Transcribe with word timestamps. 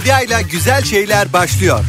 Medya 0.00 0.20
ile 0.20 0.42
güzel 0.42 0.84
şeyler 0.84 1.32
başlıyor. 1.32 1.84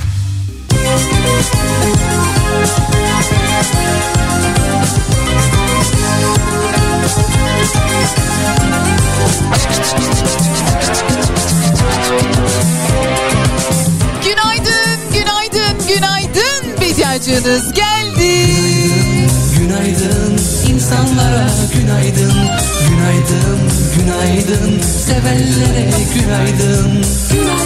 Günaydın, 14.24 15.00
günaydın, 15.14 15.88
günaydın. 15.88 16.82
Bediacınız 16.82 17.74
geldi. 17.74 18.82
Günaydın 19.58 20.38
insanlara 20.68 21.50
günaydın 21.74 22.34
Günaydın, 22.90 23.60
günaydın 23.98 24.82
Sevenlere 25.06 25.90
günaydın 26.16 27.06
Günaydın 27.32 27.61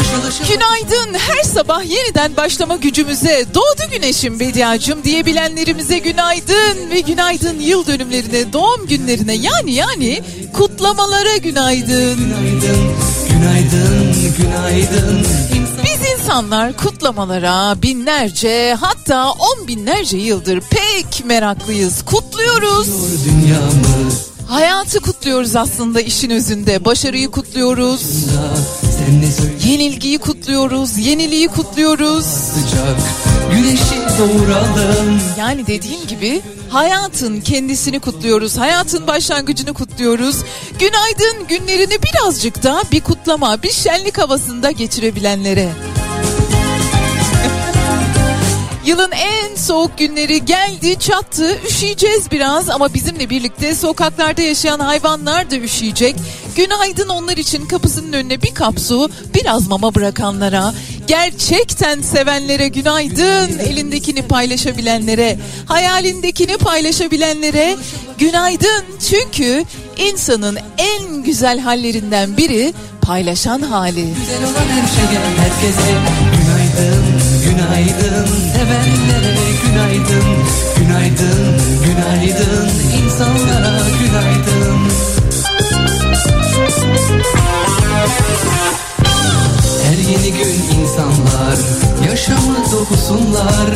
Işıl 0.00 0.28
ışıl 0.28 0.54
Günaydın. 0.54 1.14
Her 1.18 1.42
sabah 1.42 1.84
yeniden 1.84 2.36
başlama 2.36 2.76
gücümüze 2.76 3.44
doğdu 3.54 3.90
güneşim 3.92 4.40
Bediacım 4.40 5.04
diyebilenlerimize 5.04 5.98
günaydın 5.98 6.90
ve 6.90 7.00
günaydın 7.00 7.60
yıl 7.60 7.86
dönümlerine, 7.86 8.52
doğum 8.52 8.86
günlerine 8.86 9.34
yani 9.34 9.72
yani 9.72 10.22
kutlamalara 10.52 11.36
günaydın. 11.36 12.16
Günaydın, 12.16 12.94
günaydın, 13.28 14.34
günaydın 14.38 15.26
Biz 15.84 16.18
insanlar 16.18 16.76
kutlamalara 16.76 17.82
binlerce 17.82 18.76
hatta 18.80 19.30
on 19.30 19.68
binlerce 19.68 20.16
yıldır 20.16 20.60
pek 20.60 21.24
meraklıyız. 21.24 22.02
Kutluyoruz. 22.04 22.88
dünyamız 23.24 24.28
Hayatı 24.48 25.00
kutluyoruz 25.00 25.56
aslında 25.56 26.00
işin 26.00 26.30
özünde. 26.30 26.84
Başarıyı 26.84 27.30
kutluyoruz. 27.30 28.00
söyle 28.00 28.87
Yenilgiyi 29.66 30.18
kutluyoruz. 30.18 30.98
Yeniliği 30.98 31.48
kutluyoruz. 31.48 32.24
sıcak 32.24 32.96
Güneşi 33.52 33.94
doğuralım 34.18 35.20
Yani 35.38 35.66
dediğim 35.66 36.06
gibi 36.06 36.42
hayatın 36.70 37.40
kendisini 37.40 38.00
kutluyoruz. 38.00 38.58
Hayatın 38.58 39.06
başlangıcını 39.06 39.74
kutluyoruz. 39.74 40.36
Günaydın 40.78 41.46
günlerini 41.48 41.98
birazcık 42.02 42.62
da 42.62 42.82
bir 42.92 43.00
kutlama, 43.00 43.62
bir 43.62 43.72
şenlik 43.72 44.18
havasında 44.18 44.70
geçirebilenlere. 44.70 45.68
Yılın 48.88 49.10
en 49.12 49.54
soğuk 49.56 49.98
günleri 49.98 50.44
geldi 50.44 50.98
çattı 50.98 51.58
üşüyeceğiz 51.68 52.30
biraz 52.30 52.70
ama 52.70 52.94
bizimle 52.94 53.30
birlikte 53.30 53.74
sokaklarda 53.74 54.42
yaşayan 54.42 54.80
hayvanlar 54.80 55.50
da 55.50 55.56
üşüyecek. 55.56 56.16
Günaydın 56.56 57.08
onlar 57.08 57.36
için 57.36 57.66
kapısının 57.66 58.12
önüne 58.12 58.42
bir 58.42 58.54
kap 58.54 58.80
su 58.80 59.10
biraz 59.34 59.68
mama 59.68 59.94
bırakanlara 59.94 60.74
gerçekten 61.06 62.02
sevenlere 62.02 62.68
günaydın 62.68 63.58
elindekini 63.58 64.22
paylaşabilenlere 64.22 65.38
hayalindekini 65.66 66.56
paylaşabilenlere 66.56 67.76
günaydın 68.18 68.84
çünkü 69.10 69.64
insanın 69.96 70.58
en 70.78 71.22
güzel 71.22 71.60
hallerinden 71.60 72.36
biri 72.36 72.74
paylaşan 73.02 73.62
hali. 73.62 74.06
Güzel 74.14 74.44
olan 74.44 74.68
her 74.68 74.88
şeye 74.88 75.20
herkese 75.38 75.92
Günaydın, 76.38 77.04
günaydın 77.58 78.26
Sevenlere 78.52 79.34
günaydın 79.64 80.24
Günaydın, 80.78 81.60
günaydın 81.84 82.70
insanlara 83.04 83.80
günaydın 84.00 84.78
Her 89.82 89.98
yeni 89.98 90.38
gün 90.38 90.80
insanlar 90.80 91.58
Yaşamı 92.10 92.56
dokusunlar 92.72 93.68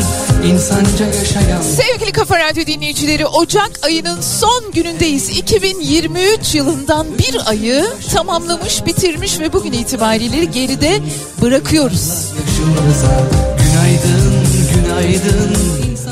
insanca 0.44 1.06
yaşayan 1.06 1.62
Sevgili 1.62 2.12
Kafa 2.12 2.38
Radyo 2.38 2.66
dinleyicileri 2.66 3.26
Ocak 3.26 3.70
ayının 3.82 4.20
son 4.20 4.72
günündeyiz. 4.72 5.28
2023 5.28 6.54
yılından 6.54 7.06
bir 7.18 7.50
ayı 7.50 7.86
tamamlamış, 8.14 8.86
bitirmiş 8.86 9.40
ve 9.40 9.52
bugün 9.52 9.72
itibariyle 9.72 10.44
geride 10.44 11.00
bırakıyoruz. 11.42 12.32
yaşımıza 12.46 13.61
Günaydın, 13.82 14.46
günaydın. 14.74 15.56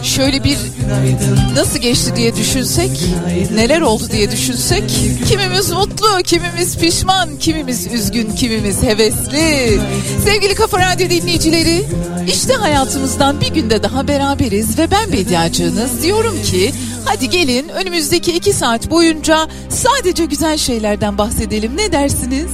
Şöyle 0.02 0.44
bir 0.44 0.58
nasıl 1.56 1.78
geçti 1.78 2.12
diye 2.16 2.36
düşünsek, 2.36 2.90
neler 3.54 3.80
oldu 3.80 4.02
diye 4.12 4.30
düşünsek, 4.30 4.82
kimimiz 5.28 5.72
mutlu, 5.72 6.22
kimimiz 6.24 6.78
pişman, 6.78 7.36
kimimiz 7.36 7.86
üzgün, 7.86 8.30
kimimiz 8.30 8.82
hevesli. 8.82 9.80
Sevgili 10.24 10.54
Kafa 10.54 10.78
Radyo 10.78 11.10
dinleyicileri, 11.10 11.84
işte 12.28 12.54
hayatımızdan 12.54 13.40
bir 13.40 13.54
günde 13.54 13.82
daha 13.82 14.08
beraberiz 14.08 14.78
ve 14.78 14.90
ben 14.90 15.12
Bediacığınız 15.12 16.02
diyorum 16.02 16.42
ki 16.42 16.72
hadi 17.04 17.30
gelin 17.30 17.68
önümüzdeki 17.68 18.32
iki 18.32 18.52
saat 18.52 18.90
boyunca 18.90 19.48
sadece 19.68 20.24
güzel 20.24 20.56
şeylerden 20.56 21.18
bahsedelim. 21.18 21.76
Ne 21.76 21.92
dersiniz? 21.92 22.50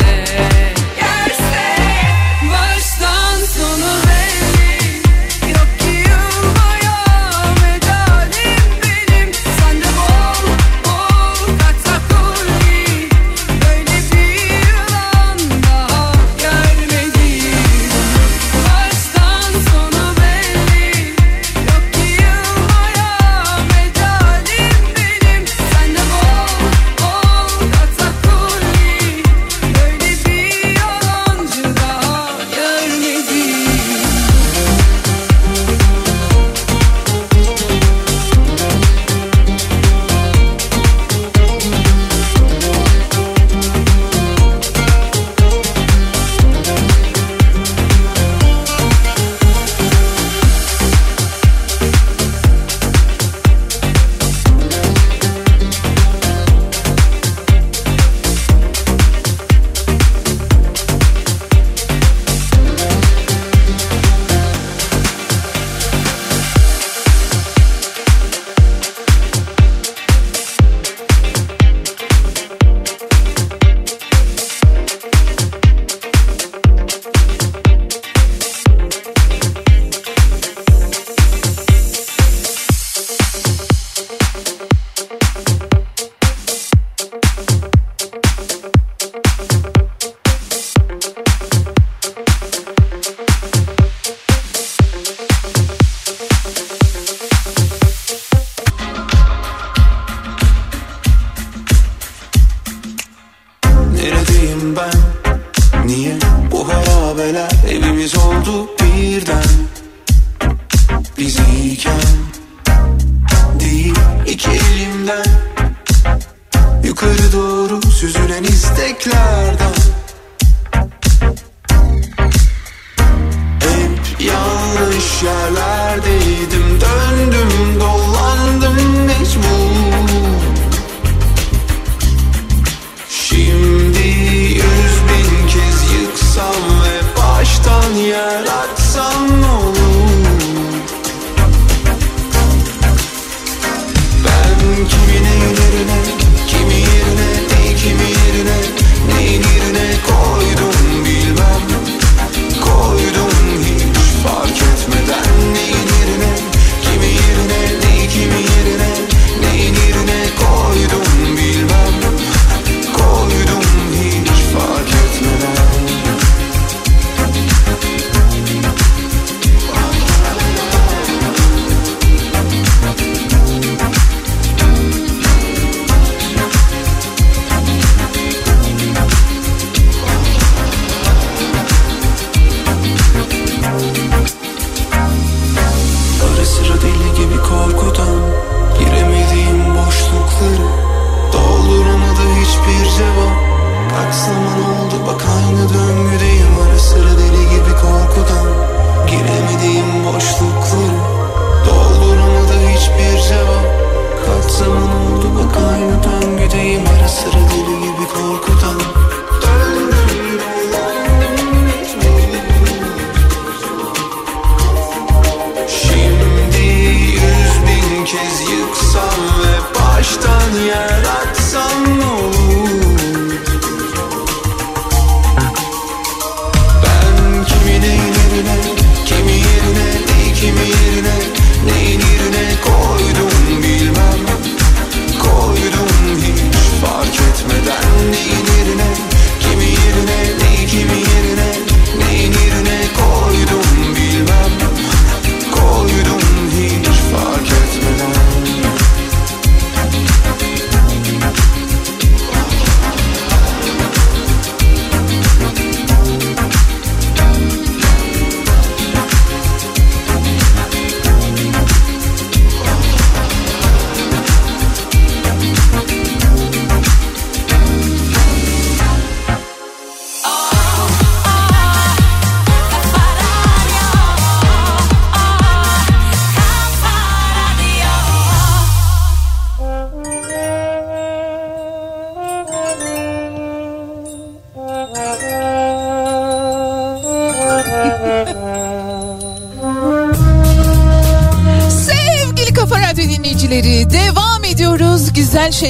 entender. 0.00 0.69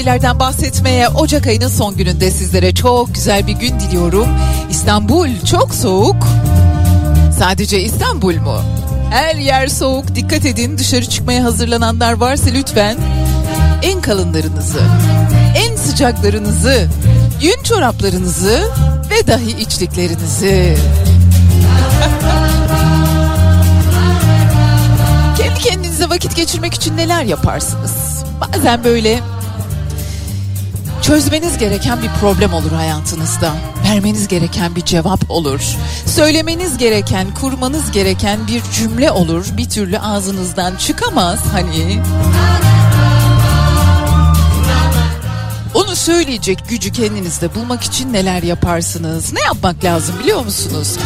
Şeylerden 0.00 0.40
bahsetmeye 0.40 1.09
Ocak 1.09 1.47
ayının 1.47 1.69
son 1.69 1.97
gününde 1.97 2.30
sizlere 2.30 2.75
çok 2.75 3.14
güzel 3.14 3.47
bir 3.47 3.52
gün 3.52 3.80
diliyorum. 3.80 4.28
İstanbul 4.71 5.28
çok 5.50 5.75
soğuk. 5.75 6.26
Sadece 7.38 7.80
İstanbul 7.83 8.35
mu? 8.35 8.62
Her 9.11 9.35
yer 9.35 9.66
soğuk. 9.66 10.14
Dikkat 10.14 10.45
edin 10.45 10.78
dışarı 10.78 11.04
çıkmaya 11.04 11.45
hazırlananlar 11.45 12.12
varsa 12.12 12.50
lütfen 12.50 12.97
en 13.83 14.00
kalınlarınızı, 14.00 14.80
en 15.57 15.76
sıcaklarınızı, 15.76 16.88
yün 17.42 17.62
çoraplarınızı 17.62 18.71
ve 19.11 19.26
dahi 19.26 19.50
içliklerinizi. 19.61 20.76
Kendi 25.38 25.61
kendinize 25.61 26.09
vakit 26.09 26.37
geçirmek 26.37 26.75
için 26.75 26.97
neler 26.97 27.23
yaparsınız? 27.23 28.25
Bazen 28.40 28.85
böyle 28.85 29.21
çözmeniz 31.11 31.59
gereken 31.59 32.02
bir 32.02 32.09
problem 32.09 32.52
olur 32.52 32.73
hayatınızda. 32.73 33.52
Vermeniz 33.85 34.29
gereken 34.29 34.76
bir 34.76 34.85
cevap 34.85 35.31
olur. 35.31 35.61
Söylemeniz 36.07 36.79
gereken, 36.79 37.35
kurmanız 37.35 37.90
gereken 37.90 38.47
bir 38.47 38.62
cümle 38.73 39.11
olur. 39.11 39.47
Bir 39.57 39.69
türlü 39.69 39.99
ağzınızdan 39.99 40.76
çıkamaz 40.76 41.38
hani. 41.52 42.02
Onu 45.75 45.97
söyleyecek 45.97 46.59
gücü 46.69 46.93
kendinizde 46.93 47.55
bulmak 47.55 47.83
için 47.83 48.12
neler 48.12 48.43
yaparsınız? 48.43 49.33
Ne 49.33 49.40
yapmak 49.40 49.85
lazım 49.85 50.14
biliyor 50.23 50.45
musunuz? 50.45 50.97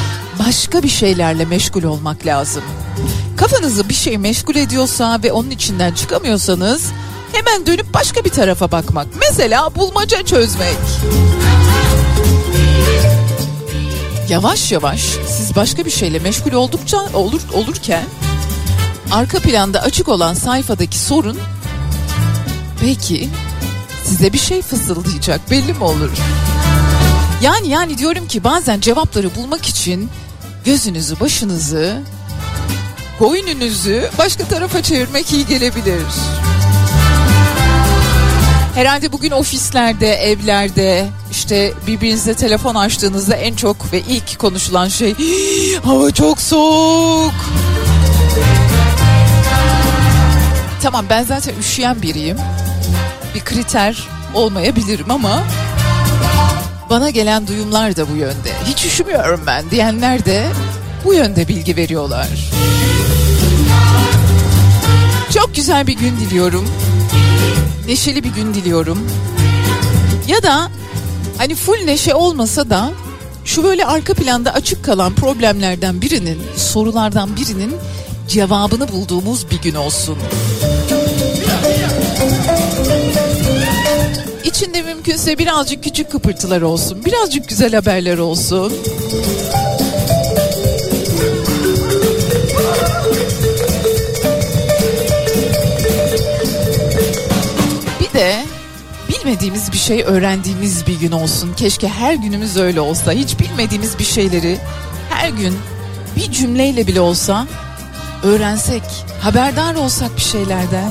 Başka 0.47 0.83
bir 0.83 0.89
şeylerle 0.89 1.45
meşgul 1.45 1.83
olmak 1.83 2.27
lazım. 2.27 2.63
Kafanızı 3.37 3.89
bir 3.89 3.95
şey 3.95 4.19
meşgul 4.19 4.57
ediyorsa 4.57 5.21
ve 5.23 5.33
onun 5.33 5.51
içinden 5.51 5.93
çıkamıyorsanız 5.93 6.93
hemen 7.45 7.67
dönüp 7.67 7.95
başka 7.95 8.25
bir 8.25 8.31
tarafa 8.31 8.73
bakmak. 8.73 9.07
Mesela 9.21 9.75
bulmaca 9.75 10.25
çözmek. 10.25 10.77
Yavaş 14.29 14.73
yavaş 14.73 15.01
siz 15.29 15.57
başka 15.57 15.85
bir 15.85 15.91
şeyle 15.91 16.19
meşgul 16.19 16.53
oldukça 16.53 16.99
olur 17.15 17.41
olurken 17.53 18.05
arka 19.13 19.39
planda 19.39 19.83
açık 19.83 20.09
olan 20.09 20.35
sayfadaki 20.35 20.99
sorun 20.99 21.39
belki 22.83 23.29
size 24.05 24.33
bir 24.33 24.39
şey 24.39 24.63
fısıldayacak 24.63 25.51
belli 25.51 25.73
mi 25.73 25.85
olur? 25.85 26.11
Yani 27.43 27.69
yani 27.69 27.99
diyorum 27.99 28.29
ki 28.29 28.45
bazen 28.45 28.81
cevapları 28.81 29.35
bulmak 29.35 29.67
için 29.67 30.11
gözünüzü 30.65 31.21
başınızı 31.21 32.03
boynunuzu 33.21 34.01
başka 34.19 34.45
tarafa 34.45 34.83
çevirmek 34.83 35.33
iyi 35.33 35.47
gelebilir. 35.47 36.03
Herhalde 38.75 39.13
bugün 39.13 39.31
ofislerde, 39.31 40.15
evlerde 40.15 41.07
işte 41.31 41.73
birbirinize 41.87 42.35
telefon 42.35 42.75
açtığınızda 42.75 43.35
en 43.35 43.55
çok 43.55 43.93
ve 43.93 44.01
ilk 44.01 44.39
konuşulan 44.39 44.89
şey 44.89 45.15
hava 45.85 46.11
çok 46.11 46.41
soğuk. 46.41 47.35
Tamam 50.83 51.07
ben 51.11 51.23
zaten 51.25 51.55
üşüyen 51.61 52.03
biriyim. 52.03 52.37
Bir 53.35 53.41
kriter 53.41 54.09
olmayabilirim 54.35 55.11
ama 55.11 55.43
bana 56.91 57.11
gelen 57.11 57.47
duyumlar 57.47 57.97
da 57.97 58.11
bu 58.11 58.17
yönde. 58.17 58.53
Hiç 58.67 58.85
üşümüyorum 58.85 59.41
ben 59.47 59.71
diyenler 59.71 60.25
de 60.25 60.47
bu 61.05 61.15
yönde 61.15 61.49
bilgi 61.49 61.77
veriyorlar. 61.77 62.29
Çok 65.35 65.55
güzel 65.55 65.87
bir 65.87 65.97
gün 65.97 66.17
diliyorum. 66.17 66.69
Neşeli 67.87 68.25
bir 68.25 68.29
gün 68.29 68.55
diliyorum. 68.55 68.99
Ya 70.29 70.43
da 70.43 70.71
hani 71.39 71.55
full 71.55 71.85
neşe 71.85 72.15
olmasa 72.15 72.71
da 72.71 72.91
şu 73.45 73.65
böyle 73.65 73.87
arka 73.87 74.15
planda 74.15 74.53
açık 74.53 74.85
kalan 74.85 75.15
problemlerden 75.15 76.01
birinin, 76.01 76.43
sorulardan 76.57 77.37
birinin 77.37 77.77
cevabını 78.29 78.89
bulduğumuz 78.93 79.51
bir 79.51 79.63
gün 79.63 79.75
olsun. 79.75 80.19
İçinde 84.45 84.83
mümkünse 84.83 85.39
birazcık 85.39 85.85
küçük 85.85 86.13
kıpırtılar 86.13 86.63
olsun, 86.63 87.05
birazcık 87.05 87.49
güzel 87.49 87.75
haberler 87.75 88.19
olsun. 88.19 88.73
Bilmediğimiz 99.35 99.73
bir 99.73 99.79
şey 99.79 100.03
öğrendiğimiz 100.03 100.87
bir 100.87 101.01
gün 101.01 101.13
olsun. 101.13 101.55
Keşke 101.57 101.89
her 101.89 102.15
günümüz 102.15 102.57
öyle 102.57 102.81
olsa. 102.81 103.13
Hiç 103.13 103.39
bilmediğimiz 103.41 103.99
bir 103.99 104.05
şeyleri 104.05 104.59
her 105.11 105.29
gün 105.29 105.59
bir 106.17 106.33
cümleyle 106.33 106.87
bile 106.87 107.01
olsa 107.01 107.47
öğrensek, 108.23 108.83
haberdar 109.21 109.75
olsak 109.75 110.17
bir 110.17 110.21
şeylerden. 110.21 110.91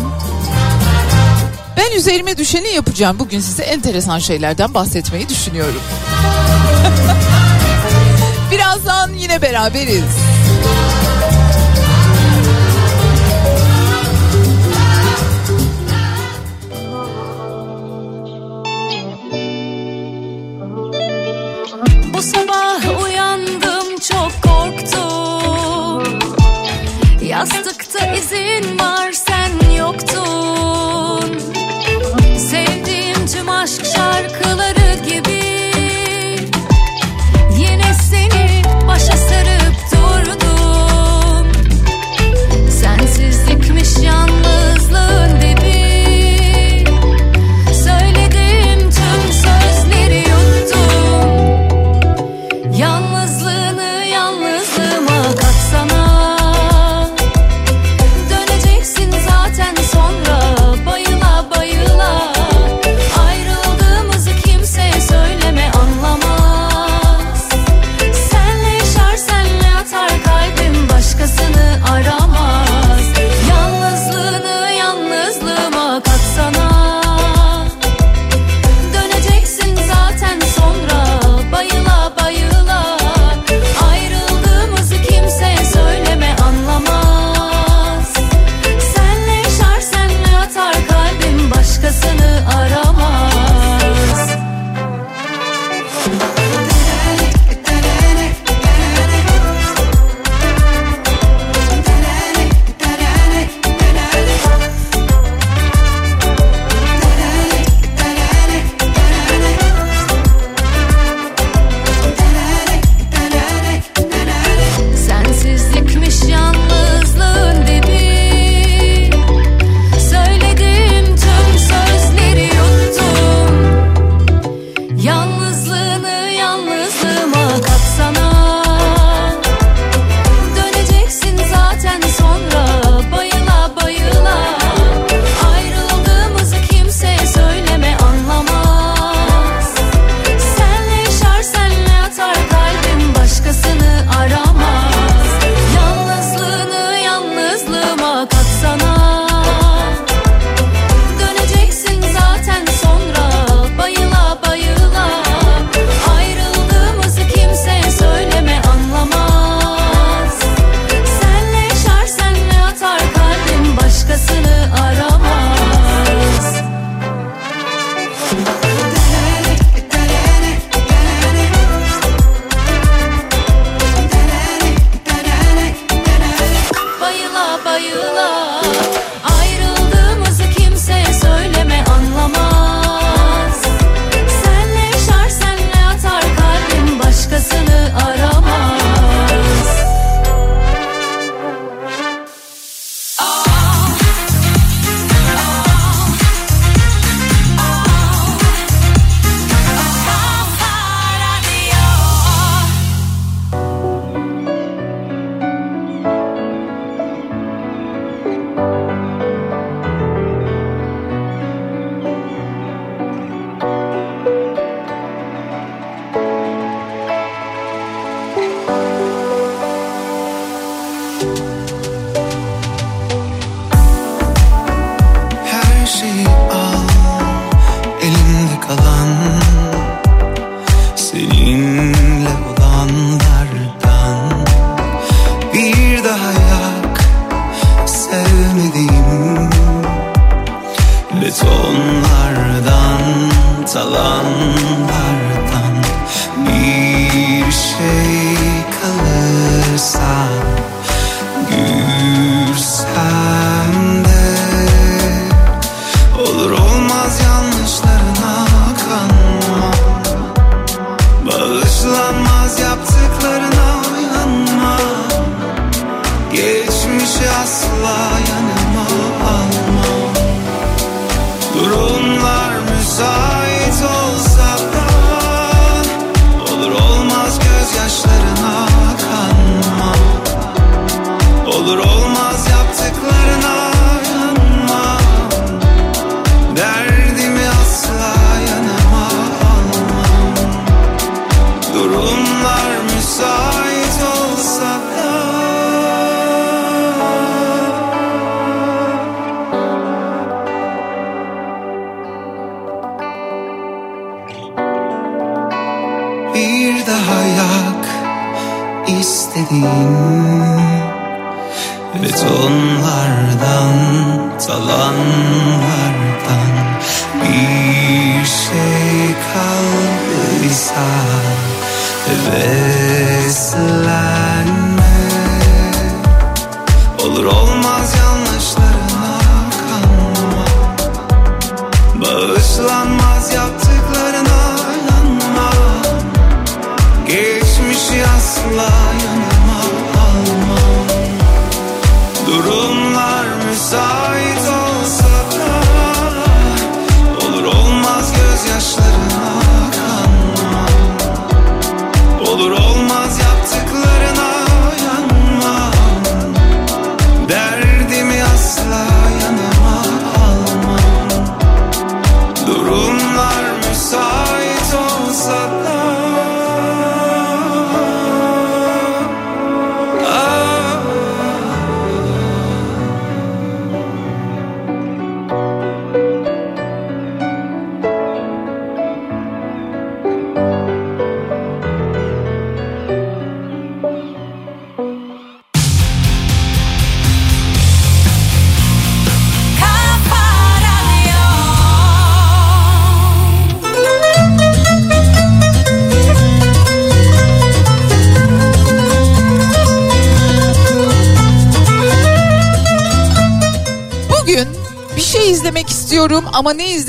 Ben 1.78 1.98
üzerime 1.98 2.38
düşeni 2.38 2.68
yapacağım. 2.68 3.20
Bugün 3.20 3.40
size 3.40 3.64
enteresan 3.64 4.20
şeylerden 4.20 4.74
bahsetmeyi 4.74 5.30
düşünüyorum. 5.30 5.82
Birazdan 8.52 9.14
yine 9.14 9.42
beraberiz. 9.42 10.33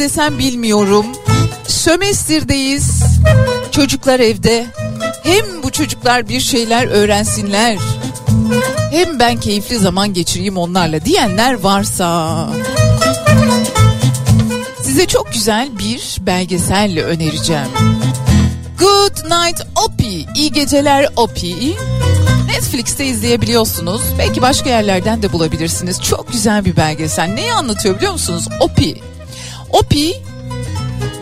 İzlesem 0.05 0.39
bilmiyorum. 0.39 1.07
Sömestir'deyiz. 1.67 3.03
Çocuklar 3.71 4.21
evde. 4.21 4.67
Hem 5.23 5.63
bu 5.63 5.71
çocuklar 5.71 6.29
bir 6.29 6.41
şeyler 6.41 6.87
öğrensinler. 6.87 7.77
Hem 8.91 9.19
ben 9.19 9.41
keyifli 9.41 9.79
zaman 9.79 10.15
geçireyim 10.15 10.57
onlarla 10.57 11.05
diyenler 11.05 11.55
varsa. 11.55 12.49
Size 14.83 15.07
çok 15.07 15.33
güzel 15.33 15.79
bir 15.79 16.17
belgesel 16.21 17.01
önereceğim. 17.05 17.69
Good 18.79 19.25
Night 19.25 19.67
Opie, 19.85 20.27
iyi 20.37 20.53
geceler 20.53 21.09
Opie. 21.17 21.77
Netflix'te 22.47 23.07
izleyebiliyorsunuz. 23.07 24.03
Belki 24.19 24.43
başka 24.43 24.71
yerlerden 24.71 25.23
de 25.23 25.33
bulabilirsiniz. 25.33 26.03
Çok 26.03 26.33
güzel 26.33 26.65
bir 26.65 26.77
belgesel. 26.77 27.29
Neyi 27.29 27.53
anlatıyor 27.53 27.97
biliyor 27.97 28.13
musunuz? 28.13 28.49
OPI. 28.61 29.14
OPI 29.75 30.23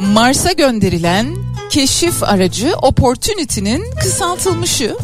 Mars'a 0.01 0.53
gönderilen 0.53 1.37
keşif 1.71 2.23
aracı 2.23 2.75
Opportunity'nin 2.83 3.85
kısaltılmışı. 4.03 4.97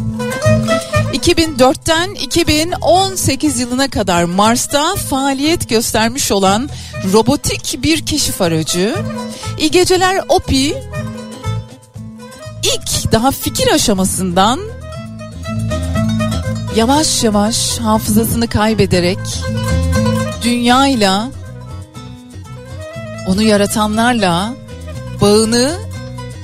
2004'ten 1.13 2.11
2018 2.15 3.61
yılına 3.61 3.91
kadar 3.91 4.25
Mars'ta 4.25 4.95
faaliyet 4.95 5.69
göstermiş 5.69 6.33
olan 6.33 6.69
robotik 7.13 7.83
bir 7.83 8.07
keşif 8.07 8.43
aracı. 8.43 8.97
İyi 9.59 9.71
geceler 9.71 10.21
OPI 10.29 10.75
ilk 12.63 13.13
daha 13.13 13.31
fikir 13.31 13.73
aşamasından 13.73 14.61
yavaş 16.77 17.25
yavaş 17.25 17.79
hafızasını 17.79 18.49
kaybederek 18.49 19.19
dünyayla 20.43 21.31
onu 23.29 23.43
yaratanlarla 23.43 24.55
bağını 25.21 25.77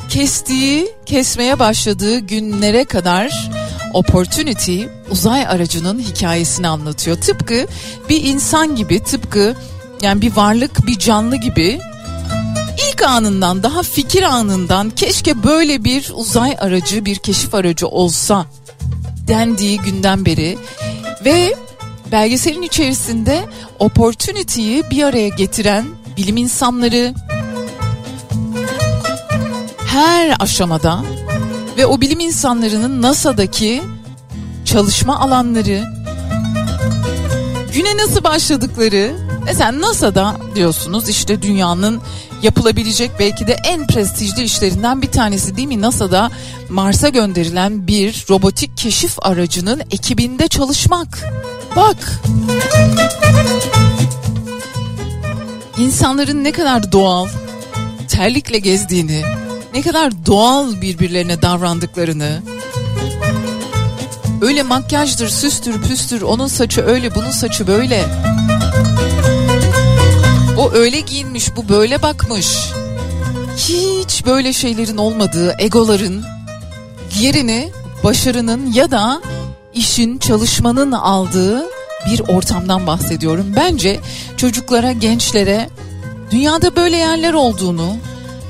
kestiği, 0.09 0.93
kesmeye 1.07 1.59
başladığı 1.59 2.19
günlere 2.19 2.85
kadar 2.85 3.51
Opportunity 3.95 4.83
uzay 5.11 5.47
aracının 5.47 5.99
hikayesini 5.99 6.69
anlatıyor. 6.69 7.17
Tıpkı 7.17 7.67
bir 8.09 8.25
insan 8.25 8.77
gibi, 8.77 9.05
tıpkı 9.05 9.55
yani 10.03 10.21
bir 10.21 10.37
varlık, 10.37 10.87
bir 10.87 10.99
canlı 10.99 11.37
gibi 11.37 11.81
ilk 12.89 13.03
anından 13.03 13.63
daha 13.63 13.83
fikir 13.83 14.23
anından 14.23 14.91
keşke 14.91 15.43
böyle 15.43 15.85
bir 15.85 16.13
uzay 16.15 16.57
aracı, 16.61 17.05
bir 17.05 17.17
keşif 17.17 17.55
aracı 17.55 17.89
olsa 17.89 18.47
dendiği 19.29 19.81
günden 19.81 20.27
beri 20.27 20.59
ve 21.25 21.55
belgeselin 22.13 22.63
içerisinde 22.63 23.45
opportunity'yi 23.79 24.91
bir 24.91 25.03
araya 25.03 25.29
getiren 25.29 25.85
bilim 26.17 26.37
insanları 26.37 27.15
her 29.87 30.37
aşamada 30.39 31.03
ve 31.77 31.87
o 31.87 32.01
bilim 32.01 32.21
insanlarının 32.21 33.03
NASA'daki 33.03 33.83
çalışma 34.65 35.21
alanları, 35.21 35.85
güne 37.75 37.97
nasıl 37.97 38.25
başladıkları, 38.25 39.17
mesela 39.45 39.81
NASA'da 39.81 40.37
diyorsunuz 40.55 41.09
işte 41.09 41.43
dünyanın 41.43 42.01
yapılabilecek 42.43 43.11
belki 43.19 43.47
de 43.47 43.57
en 43.65 43.87
prestijli 43.87 44.43
işlerinden 44.43 45.03
bir 45.03 45.11
tanesi 45.11 45.57
değil 45.57 45.69
mi? 45.69 45.81
NASA'da 45.81 46.31
Mars'a 46.69 47.09
gönderilen 47.09 47.87
bir 47.87 48.25
robotik 48.31 48.77
keşif 48.77 49.17
aracının 49.23 49.81
ekibinde 49.91 50.49
çalışmak. 50.49 51.25
Bak. 51.77 52.23
İnsanların 55.79 56.45
ne 56.45 56.53
kadar 56.53 56.93
doğal, 56.93 57.29
terlikle 58.09 58.59
gezdiğini, 58.59 59.23
ne 59.75 59.83
kadar 59.83 60.27
doğal 60.27 60.81
birbirlerine 60.81 61.43
davrandıklarını, 61.43 62.43
öyle 64.43 64.63
makyajdır, 64.63 65.29
süstür, 65.29 65.83
püstür, 65.83 66.23
onun 66.23 66.47
saçı 66.47 66.83
öyle, 66.83 67.15
bunun 67.15 67.31
saçı 67.31 67.67
böyle. 67.67 68.05
O 70.59 70.73
öyle 70.73 71.01
giyinmiş, 71.01 71.57
bu 71.57 71.69
böyle 71.69 72.03
bakmış. 72.03 72.59
Hiç 73.57 74.27
böyle 74.27 74.53
şeylerin 74.53 74.97
olmadığı, 74.97 75.55
egoların 75.59 76.25
yerini 77.21 77.73
başarının 78.05 78.73
ya 78.73 78.91
da 78.91 79.23
işin, 79.75 80.19
çalışmanın 80.19 80.93
aldığı 80.93 81.74
bir 82.07 82.21
ortamdan 82.21 82.87
bahsediyorum. 82.87 83.53
Bence 83.57 84.01
çocuklara, 84.37 84.93
gençlere 84.93 85.69
dünyada 86.31 86.77
böyle 86.77 86.97
yerler 86.97 87.33
olduğunu, 87.33 87.97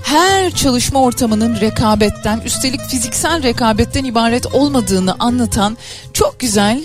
her 0.02 0.50
çalışma 0.50 1.02
ortamının 1.02 1.60
rekabetten, 1.60 2.40
üstelik 2.40 2.80
fiziksel 2.80 3.42
rekabetten 3.42 4.04
ibaret 4.04 4.54
olmadığını 4.54 5.16
anlatan 5.18 5.76
çok 6.12 6.40
güzel 6.40 6.84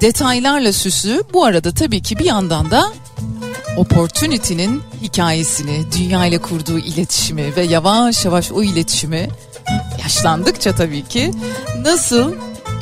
detaylarla 0.00 0.72
süslü. 0.72 1.22
Bu 1.32 1.44
arada 1.44 1.72
tabii 1.72 2.02
ki 2.02 2.18
bir 2.18 2.24
yandan 2.24 2.70
da 2.70 2.92
Opportunity'nin 3.76 4.82
hikayesini, 5.02 5.84
dünya 5.98 6.26
ile 6.26 6.38
kurduğu 6.38 6.78
iletişimi 6.78 7.56
ve 7.56 7.62
yavaş 7.62 8.24
yavaş 8.24 8.52
o 8.52 8.62
iletişimi 8.62 9.28
yaşlandıkça 10.02 10.74
tabii 10.74 11.04
ki 11.04 11.32
nasıl 11.84 12.34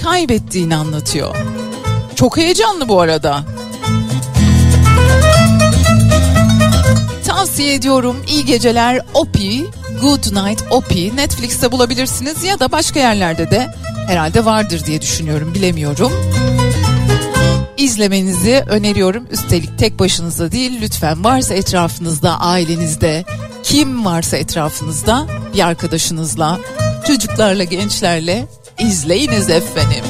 kaybettiğini 0.03 0.77
anlatıyor. 0.77 1.37
Çok 2.17 2.37
heyecanlı 2.37 2.89
bu 2.89 3.01
arada. 3.01 3.45
Tavsiye 7.27 7.75
ediyorum. 7.75 8.17
İyi 8.29 8.45
geceler 8.45 9.01
Opi, 9.15 9.67
Good 10.01 10.47
Night 10.47 10.65
Opi. 10.71 11.17
Netflix'te 11.17 11.73
bulabilirsiniz 11.73 12.45
ya 12.45 12.61
da 12.61 12.73
başka 12.73 13.01
yerlerde 13.01 13.51
de 13.51 13.69
herhalde 14.07 14.45
vardır 14.45 14.85
diye 14.87 15.03
düşünüyorum. 15.03 15.55
Bilemiyorum. 15.55 16.13
İzlemenizi 17.77 18.65
öneriyorum. 18.69 19.27
Üstelik 19.31 19.79
tek 19.79 19.99
başınıza 19.99 20.53
değil 20.53 20.79
lütfen 20.83 21.25
varsa 21.25 21.55
etrafınızda, 21.55 22.41
ailenizde, 22.41 23.25
kim 23.63 24.05
varsa 24.05 24.37
etrafınızda 24.37 25.27
bir 25.55 25.67
arkadaşınızla, 25.67 26.61
çocuklarla, 27.07 27.65
gençlerle 27.65 28.47
izleyiniz 28.79 29.51
efendim. 29.51 30.05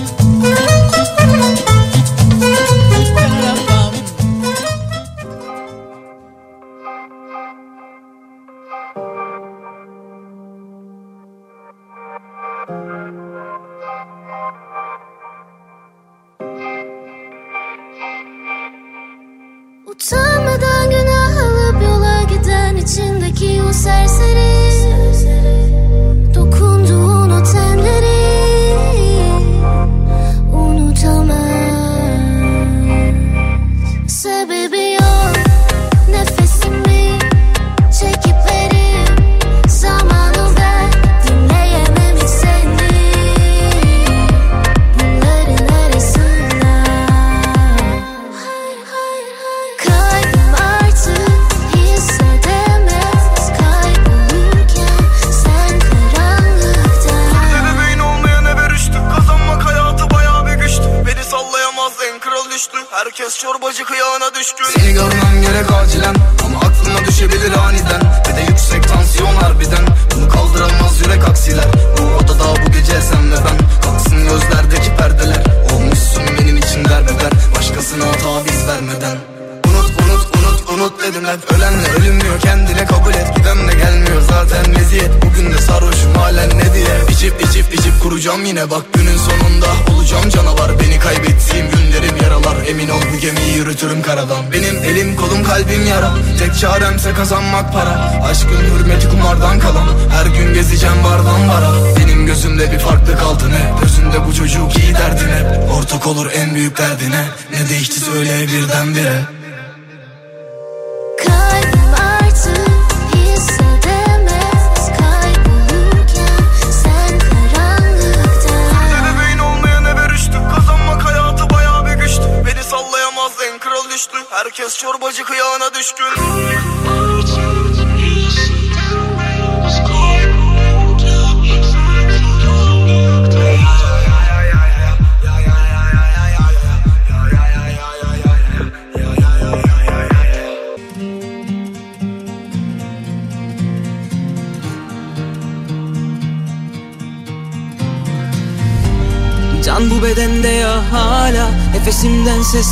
Derdine 106.78 107.24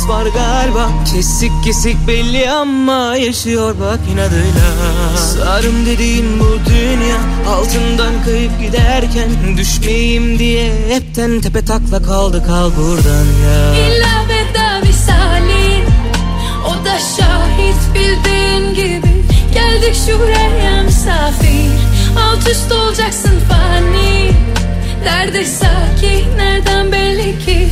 ses 0.05 0.09
var 0.09 0.25
galiba. 0.25 0.89
Kesik 1.13 1.51
kesik 1.63 2.07
belli 2.07 2.49
ama 2.49 3.15
Yaşıyor 3.17 3.75
bak 3.79 3.99
inadıyla. 4.13 4.67
Sarım 5.17 5.85
dediğim 5.85 6.39
bu 6.39 6.69
dünya 6.69 7.17
Altından 7.49 8.13
kayıp 8.25 8.51
giderken 8.61 9.57
Düşmeyeyim 9.57 10.39
diye 10.39 10.71
Hepten 10.89 11.41
tepe 11.41 11.65
takla 11.65 12.03
kaldı 12.03 12.43
kal 12.47 12.71
buradan 12.77 13.25
ya. 13.45 13.75
İlla 13.75 14.25
veda 14.29 14.87
visali 14.87 15.83
O 16.65 16.85
da 16.85 16.97
şahit 17.17 17.81
bildiğin 17.93 18.73
gibi. 18.73 19.09
Geldik 19.53 19.95
şuraya 20.05 20.83
misafir 20.83 21.71
Alt 22.19 22.49
üst 22.49 22.71
olacaksın 22.71 23.39
fani. 23.49 24.31
Derde 25.05 25.45
sakin 25.45 26.37
nereden 26.37 26.91
belli 26.91 27.45
ki 27.45 27.67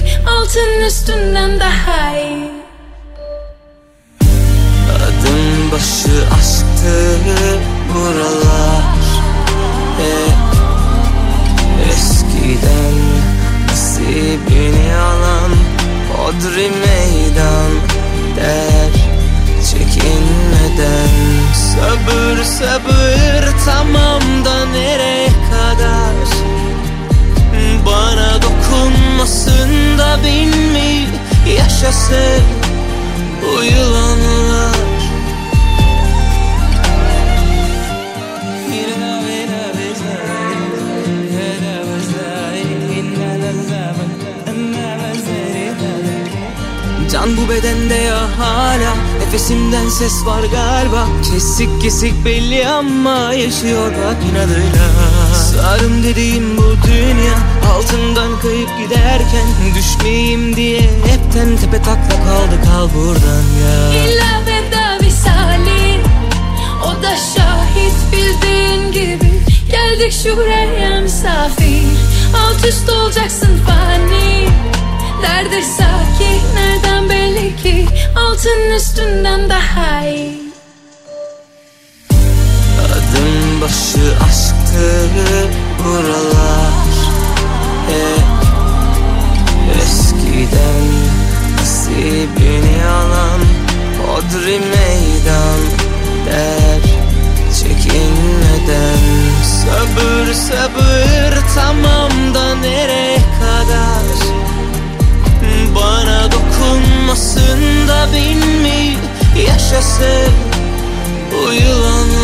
Altın 0.54 0.86
üstünden 0.88 1.60
daha 1.60 2.18
iyi. 2.18 2.52
Adım 4.96 5.72
başı 5.72 6.26
aşktı 6.36 7.18
buralar. 7.94 8.84
Hep 9.98 10.38
eskiden 11.90 12.96
nasibini 13.68 14.96
alan 14.96 15.52
Hodri 16.14 16.70
meydan 16.70 17.72
der 18.36 18.94
çekinmeden. 19.72 21.10
Sabır 21.54 22.44
sabır 22.44 23.66
tamam 23.66 24.46
da 24.46 24.66
nereye 24.66 25.28
kadar 25.28 26.33
bana 27.86 28.40
dokunmasın 28.42 29.98
da 29.98 30.18
bin 30.24 30.58
mil 30.58 31.08
yaşasın 31.58 32.44
bu 33.42 33.64
yılanlar. 33.64 34.74
Can 47.14 47.38
bu 47.38 47.50
bedende 47.50 47.94
ya 47.94 48.40
hala. 48.40 48.94
Nefesimden 49.20 49.90
ses 49.90 50.26
var 50.26 50.44
galiba. 50.44 51.08
Kesik 51.32 51.82
kesik 51.82 52.26
belli 52.26 52.68
ama 52.68 53.34
yaşıyor 53.34 53.92
bak 53.92 54.18
inadıyla. 54.32 55.23
Sarım 55.56 56.04
dediğim 56.04 56.58
bu 56.58 56.64
dünya 56.88 57.36
Altından 57.74 58.40
kayıp 58.42 58.70
giderken 58.78 59.48
Düşmeyeyim 59.76 60.56
diye 60.56 60.82
hepten 60.82 61.58
tepe 61.58 61.78
takla 61.78 62.24
kaldı 62.26 62.56
kal 62.66 62.90
buradan 62.96 63.44
ya. 63.64 63.94
İlla 64.04 64.42
veda 64.48 65.06
visalin 65.06 66.02
O 66.84 67.04
da 67.04 67.16
şahit 67.16 67.94
bildiğin 68.12 68.92
gibi. 68.92 69.32
Geldik 69.72 70.14
şuraya 70.24 71.02
misafir 71.02 71.84
Alt 72.38 72.66
üst 72.68 72.90
olacaksın 72.90 73.60
fani. 73.68 74.50
Nerede 75.22 75.62
sakin 75.62 76.56
nereden 76.56 77.10
belli 77.10 77.56
ki? 77.56 77.88
Altın 78.16 78.76
üstünden 78.76 79.50
daha 79.50 80.08
iyi. 80.08 80.44
Adım 82.92 83.62
başı 83.62 84.14
aşktı 84.74 85.50
buralar. 85.80 86.94
Hep 87.88 88.24
eskiden 89.84 90.86
nasibini 91.58 92.86
alan 92.86 93.40
Hodri 94.06 94.60
meydan 94.60 95.60
der 96.26 96.82
çekinmeden. 97.60 99.00
Sabır 99.44 100.34
sabır 100.34 101.38
tamam 101.56 102.34
da 102.34 102.56
nereye 102.56 103.18
kadar? 103.18 104.34
Bana 105.76 106.32
dokunmasın 106.32 107.88
da 107.88 108.08
bin 108.14 108.62
mi 108.62 108.98
yaşasın 109.48 110.34
bu 111.32 111.54
yılanlar 111.54 112.23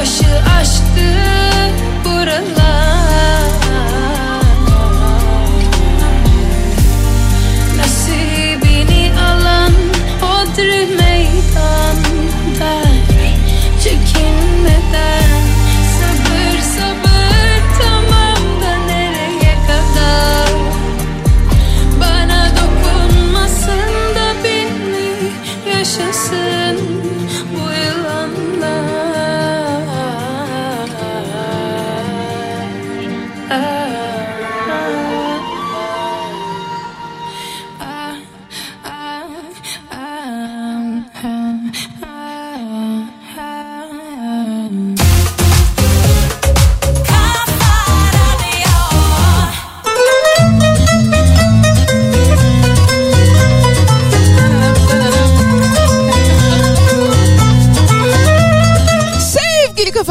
başı 0.00 0.42
aşktı 0.60 1.06
buralar. 2.04 3.50
Nasibini 7.76 9.12
alan 9.20 9.72
Hodri 10.20 10.99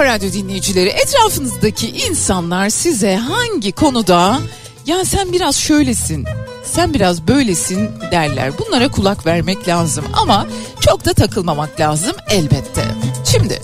Radyo 0.10 0.34
dinleyicileri 0.34 0.90
etrafınızdaki 0.90 1.90
insanlar 1.90 2.70
size 2.70 3.16
hangi 3.16 3.72
konuda 3.72 4.40
ya 4.86 5.06
sen 5.06 5.34
biraz 5.34 5.56
şöylesin 5.56 6.26
sen 6.64 6.94
biraz 6.94 7.28
böylesin 7.28 7.90
derler. 8.12 8.52
Bunlara 8.58 8.88
kulak 8.88 9.26
vermek 9.26 9.68
lazım 9.68 10.06
ama 10.14 10.48
çok 10.80 11.06
da 11.06 11.14
takılmamak 11.14 11.80
lazım 11.80 12.12
elbette. 12.30 12.86
Şimdi 13.32 13.62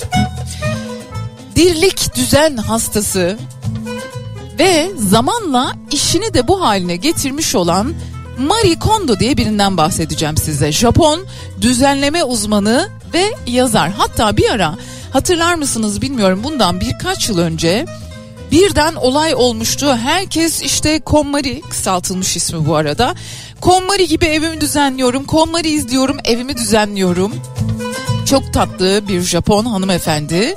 dirlik 1.55 2.15
düzen 2.15 2.57
hastası 2.57 3.37
ve 4.59 4.91
zamanla 4.97 5.73
işini 5.91 6.33
de 6.33 6.47
bu 6.47 6.61
haline 6.61 6.95
getirmiş 6.95 7.55
olan 7.55 7.93
Marie 8.39 8.79
Kondo 8.79 9.19
diye 9.19 9.37
birinden 9.37 9.77
bahsedeceğim 9.77 10.37
size. 10.37 10.71
Japon 10.71 11.25
düzenleme 11.61 12.23
uzmanı 12.23 12.89
ve 13.13 13.25
yazar. 13.47 13.91
Hatta 13.91 14.37
bir 14.37 14.49
ara 14.49 14.75
hatırlar 15.15 15.55
mısınız 15.55 16.01
bilmiyorum 16.01 16.41
bundan 16.43 16.81
birkaç 16.81 17.29
yıl 17.29 17.37
önce 17.37 17.85
birden 18.51 18.95
olay 18.95 19.35
olmuştu. 19.35 19.95
Herkes 19.95 20.61
işte 20.61 20.99
KonMari 20.99 21.61
kısaltılmış 21.61 22.37
ismi 22.37 22.65
bu 22.65 22.75
arada. 22.75 23.15
KonMari 23.61 24.07
gibi 24.07 24.25
evimi 24.25 24.61
düzenliyorum, 24.61 25.25
KonMari 25.25 25.69
izliyorum, 25.69 26.17
evimi 26.25 26.57
düzenliyorum. 26.57 27.33
Çok 28.25 28.53
tatlı 28.53 29.07
bir 29.07 29.21
Japon 29.21 29.65
hanımefendi. 29.65 30.55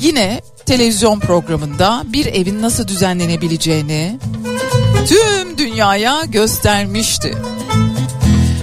Yine 0.00 0.40
televizyon 0.66 1.20
programında 1.20 2.02
bir 2.06 2.26
evin 2.26 2.62
nasıl 2.62 2.88
düzenlenebileceğini 2.88 4.18
tüm 5.08 5.58
dünyaya 5.58 6.22
göstermişti. 6.28 7.36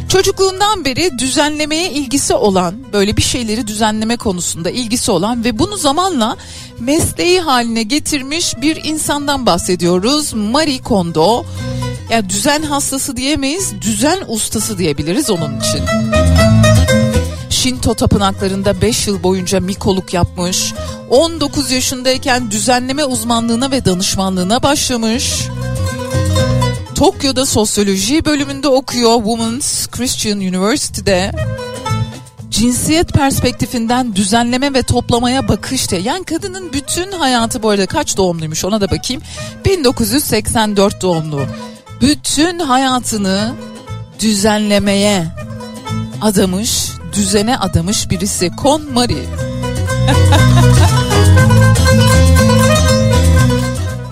Çocukluğundan 0.10 0.86
beri 0.86 1.20
düzenlemeye 1.20 1.92
ilgisi 1.92 2.34
olan, 2.34 2.76
böyle 2.94 3.18
bir 3.18 3.22
şeyleri 3.22 3.68
düzenleme 3.68 4.18
konusunda 4.18 4.70
ilgisi 4.70 5.12
olan 5.12 5.44
ve 5.44 5.60
bunu 5.60 5.78
zamanla 5.78 6.38
mesleği 6.80 7.40
haline 7.40 7.84
getirmiş 7.84 8.62
bir 8.62 8.84
insandan 8.84 9.46
bahsediyoruz. 9.46 10.34
Marie 10.34 10.82
Kondo. 10.82 11.44
Ya 12.10 12.30
düzen 12.30 12.64
hastası 12.64 13.18
diyemeyiz, 13.18 13.74
düzen 13.82 14.20
ustası 14.28 14.78
diyebiliriz 14.78 15.30
onun 15.30 15.60
için. 15.60 15.82
Şinto 17.50 17.94
tapınaklarında 17.94 18.82
5 18.82 19.08
yıl 19.08 19.24
boyunca 19.24 19.60
mikoluk 19.60 20.14
yapmış. 20.14 20.74
19 21.10 21.72
yaşındayken 21.72 22.52
düzenleme 22.52 23.06
uzmanlığına 23.06 23.72
ve 23.72 23.86
danışmanlığına 23.86 24.64
başlamış. 24.64 25.48
Tokyo'da 26.98 27.46
sosyoloji 27.46 28.26
bölümünde 28.26 28.68
okuyor 28.68 29.16
Women's 29.16 29.88
Christian 29.88 30.38
University'de. 30.38 31.32
Cinsiyet 32.50 33.14
perspektifinden 33.14 34.16
düzenleme 34.16 34.74
ve 34.74 34.84
toplamaya 34.84 35.48
bakışta. 35.48 35.96
Yani 35.96 36.24
kadının 36.24 36.74
bütün 36.74 37.12
hayatı 37.12 37.64
bu 37.64 37.70
arada 37.70 37.86
kaç 37.86 38.18
doğumluymuş 38.18 38.66
ona 38.66 38.82
da 38.82 38.92
bakayım. 38.92 39.22
1984 39.66 41.02
doğumlu. 41.02 41.42
Bütün 42.02 42.60
hayatını 42.60 43.54
düzenlemeye 44.20 45.28
adamış, 46.22 46.90
düzene 47.14 47.58
adamış 47.58 48.10
birisi. 48.10 48.56
Kon 48.56 48.94
Marie. 48.94 49.26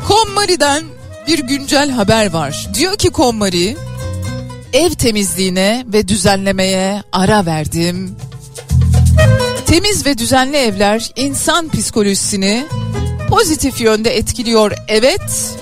KonMari'den 0.08 0.95
bir 1.28 1.40
güncel 1.40 1.90
haber 1.90 2.34
var. 2.34 2.68
Diyor 2.74 2.98
ki 2.98 3.10
KonMari 3.10 3.78
ev 4.74 4.90
temizliğine 4.90 5.86
ve 5.94 6.08
düzenlemeye 6.08 7.04
ara 7.12 7.46
verdim. 7.46 8.16
Temiz 9.66 10.06
ve 10.06 10.18
düzenli 10.18 10.58
evler 10.58 11.12
insan 11.16 11.70
psikolojisini 11.70 12.66
pozitif 13.30 13.82
yönde 13.82 14.18
etkiliyor 14.18 14.72
evet 14.88 15.56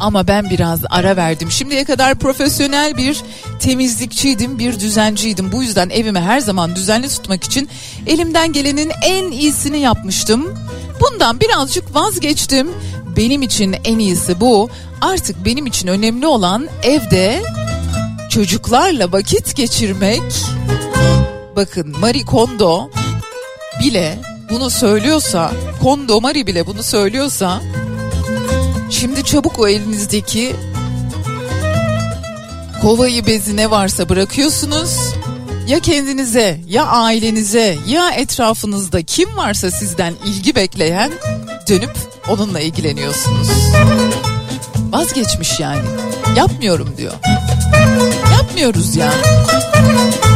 ama 0.00 0.26
ben 0.28 0.50
biraz 0.50 0.80
ara 0.90 1.16
verdim. 1.16 1.50
Şimdiye 1.50 1.84
kadar 1.84 2.14
profesyonel 2.14 2.96
bir 2.96 3.22
temizlikçiydim, 3.60 4.58
bir 4.58 4.80
düzenciydim. 4.80 5.52
Bu 5.52 5.62
yüzden 5.62 5.90
evimi 5.90 6.20
her 6.20 6.40
zaman 6.40 6.76
düzenli 6.76 7.08
tutmak 7.08 7.44
için 7.44 7.68
elimden 8.06 8.52
gelenin 8.52 8.90
en 9.06 9.30
iyisini 9.30 9.80
yapmıştım. 9.80 10.54
Bundan 11.00 11.40
birazcık 11.40 11.94
vazgeçtim. 11.94 12.68
Benim 13.20 13.42
için 13.42 13.76
en 13.84 13.98
iyisi 13.98 14.40
bu. 14.40 14.70
Artık 15.00 15.44
benim 15.44 15.66
için 15.66 15.88
önemli 15.88 16.26
olan 16.26 16.68
evde 16.82 17.42
çocuklarla 18.30 19.12
vakit 19.12 19.56
geçirmek. 19.56 20.22
Bakın 21.56 21.98
Marie 21.98 22.24
Kondo 22.24 22.90
bile 23.84 24.18
bunu 24.50 24.70
söylüyorsa, 24.70 25.52
Kondo 25.82 26.20
Marie 26.20 26.46
bile 26.46 26.66
bunu 26.66 26.82
söylüyorsa 26.82 27.60
Şimdi 28.90 29.24
çabuk 29.24 29.58
o 29.58 29.68
elinizdeki 29.68 30.56
kovayı 32.82 33.26
bezi 33.26 33.56
ne 33.56 33.70
varsa 33.70 34.08
bırakıyorsunuz. 34.08 34.96
Ya 35.68 35.80
kendinize 35.80 36.60
ya 36.68 36.86
ailenize 36.86 37.78
ya 37.88 38.10
etrafınızda 38.10 39.02
kim 39.02 39.36
varsa 39.36 39.70
sizden 39.70 40.14
ilgi 40.26 40.54
bekleyen 40.54 41.10
dönüp 41.68 42.09
onunla 42.30 42.60
ilgileniyorsunuz. 42.60 43.48
Vazgeçmiş 44.90 45.60
yani. 45.60 45.82
Yapmıyorum 46.36 46.94
diyor. 46.96 47.12
Yapmıyoruz 48.32 48.96
ya. 48.96 49.04
Yani. 49.06 50.29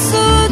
olsun. 0.00 0.50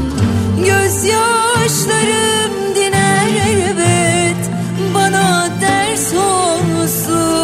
Gözyaşlarım 0.57 2.53
diner 2.75 3.29
elbet. 3.49 4.51
Bana 4.95 5.49
ders 5.61 6.13
olsun. 6.15 7.39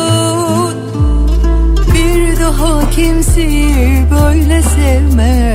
Bir 1.95 2.41
daha 2.41 2.91
kimseyi 2.91 4.07
böyle 4.11 4.63
sevmez 4.63 5.54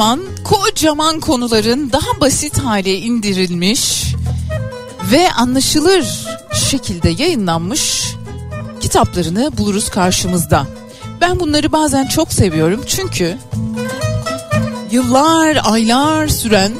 zaman 0.00 0.20
kocaman 0.44 1.20
konuların 1.20 1.92
daha 1.92 2.20
basit 2.20 2.58
hale 2.58 2.96
indirilmiş 2.96 4.04
ve 5.12 5.32
anlaşılır 5.32 6.26
şekilde 6.70 7.08
yayınlanmış 7.22 8.14
kitaplarını 8.80 9.58
buluruz 9.58 9.90
karşımızda. 9.90 10.66
Ben 11.20 11.40
bunları 11.40 11.72
bazen 11.72 12.06
çok 12.06 12.32
seviyorum 12.32 12.84
çünkü 12.86 13.36
yıllar, 14.90 15.58
aylar 15.64 16.28
süren 16.28 16.72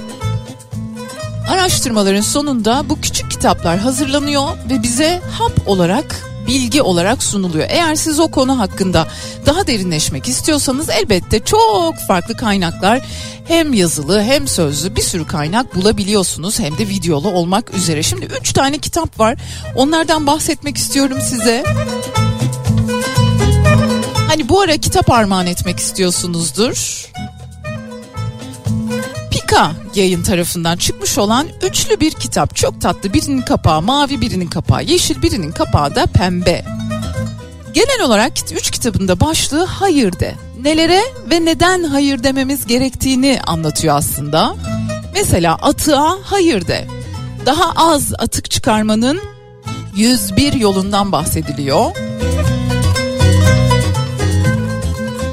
araştırmaların 1.51 2.21
sonunda 2.21 2.85
bu 2.89 3.01
küçük 3.01 3.31
kitaplar 3.31 3.79
hazırlanıyor 3.79 4.49
ve 4.71 4.83
bize 4.83 5.21
hap 5.39 5.69
olarak 5.69 6.30
bilgi 6.51 6.83
olarak 6.83 7.23
sunuluyor. 7.23 7.67
Eğer 7.69 7.95
siz 7.95 8.21
o 8.21 8.31
konu 8.31 8.59
hakkında 8.59 9.09
daha 9.47 9.67
derinleşmek 9.67 10.29
istiyorsanız 10.29 10.89
elbette 10.91 11.45
çok 11.45 11.95
farklı 12.09 12.37
kaynaklar 12.37 13.01
hem 13.49 13.73
yazılı 13.73 14.23
hem 14.23 14.49
sözlü 14.49 14.97
bir 14.97 15.03
sürü 15.03 15.27
kaynak 15.27 15.75
bulabiliyorsunuz 15.75 16.61
hem 16.61 16.79
de 16.79 16.89
videolu 16.89 17.29
olmak 17.29 17.75
üzere. 17.75 18.03
Şimdi 18.03 18.29
3 18.41 18.53
tane 18.53 18.79
kitap 18.79 19.21
var. 19.21 19.39
Onlardan 19.75 20.27
bahsetmek 20.27 20.77
istiyorum 20.77 21.19
size. 21.31 21.65
Hani 24.29 24.49
bu 24.49 24.61
ara 24.61 24.77
kitap 24.77 25.11
armağan 25.11 25.47
etmek 25.47 25.79
istiyorsunuzdur. 25.79 27.07
Pika 29.51 29.73
yayın 29.95 30.23
tarafından 30.23 30.77
çıkmış 30.77 31.19
olan 31.19 31.47
üçlü 31.63 32.01
bir 32.01 32.11
kitap. 32.11 32.57
Çok 32.57 32.81
tatlı 32.81 33.13
birinin 33.13 33.43
kapağı 33.43 33.83
mavi 33.83 34.21
birinin 34.21 34.47
kapağı 34.47 34.85
yeşil 34.85 35.23
birinin 35.23 35.53
kapağı 35.53 35.95
da 35.95 36.07
pembe. 36.07 36.65
Genel 37.73 38.01
olarak 38.05 38.33
üç 38.53 38.71
kitabında 38.71 39.21
başlığı 39.21 39.65
hayır 39.65 40.13
de. 40.13 40.35
Nelere 40.63 41.01
ve 41.31 41.45
neden 41.45 41.85
hayır 41.85 42.23
dememiz 42.23 42.67
gerektiğini 42.67 43.41
anlatıyor 43.47 43.97
aslında. 43.97 44.55
Mesela 45.15 45.55
atığa 45.55 46.19
hayır 46.25 46.67
de. 46.67 46.87
Daha 47.47 47.73
az 47.77 48.13
atık 48.19 48.51
çıkarmanın 48.51 49.21
101 49.97 50.53
yolundan 50.53 51.13
bahsediliyor. 51.13 51.91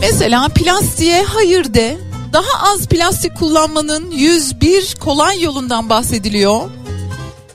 Mesela 0.01 0.47
plastiğe 0.49 1.24
hayır 1.24 1.74
de. 1.74 2.07
Daha 2.34 2.72
az 2.74 2.88
plastik 2.88 3.36
kullanmanın 3.36 4.12
101 4.12 4.96
kolay 5.00 5.42
yolundan 5.42 5.90
bahsediliyor. 5.90 6.70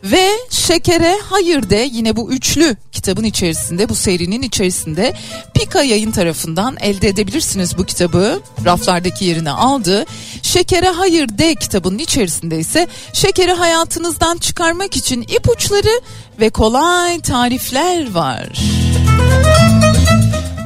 Ve 0.05 0.29
şekere 0.51 1.19
hayır 1.31 1.71
de 1.71 1.89
yine 1.93 2.17
bu 2.17 2.33
üçlü 2.33 2.77
kitabın 2.93 3.25
içerisinde 3.25 3.89
bu 3.89 3.95
serinin 3.95 4.43
içerisinde 4.43 5.15
Pika 5.55 5.83
yayın 5.83 6.11
tarafından 6.11 6.77
elde 6.81 7.09
edebilirsiniz 7.09 7.79
bu 7.79 7.85
kitabı. 7.85 8.41
Raflardaki 8.65 9.25
yerini 9.25 9.51
aldı. 9.51 10.05
Şekere 10.43 10.89
hayır 10.89 11.29
de 11.29 11.55
kitabının 11.55 11.99
içerisinde 11.99 12.59
ise 12.59 12.89
şekeri 13.13 13.53
hayatınızdan 13.53 14.39
çıkarmak 14.39 14.97
için 14.97 15.23
ipuçları 15.23 16.01
ve 16.41 16.51
kolay 16.51 17.21
tarifler 17.21 18.15
var. 18.15 18.49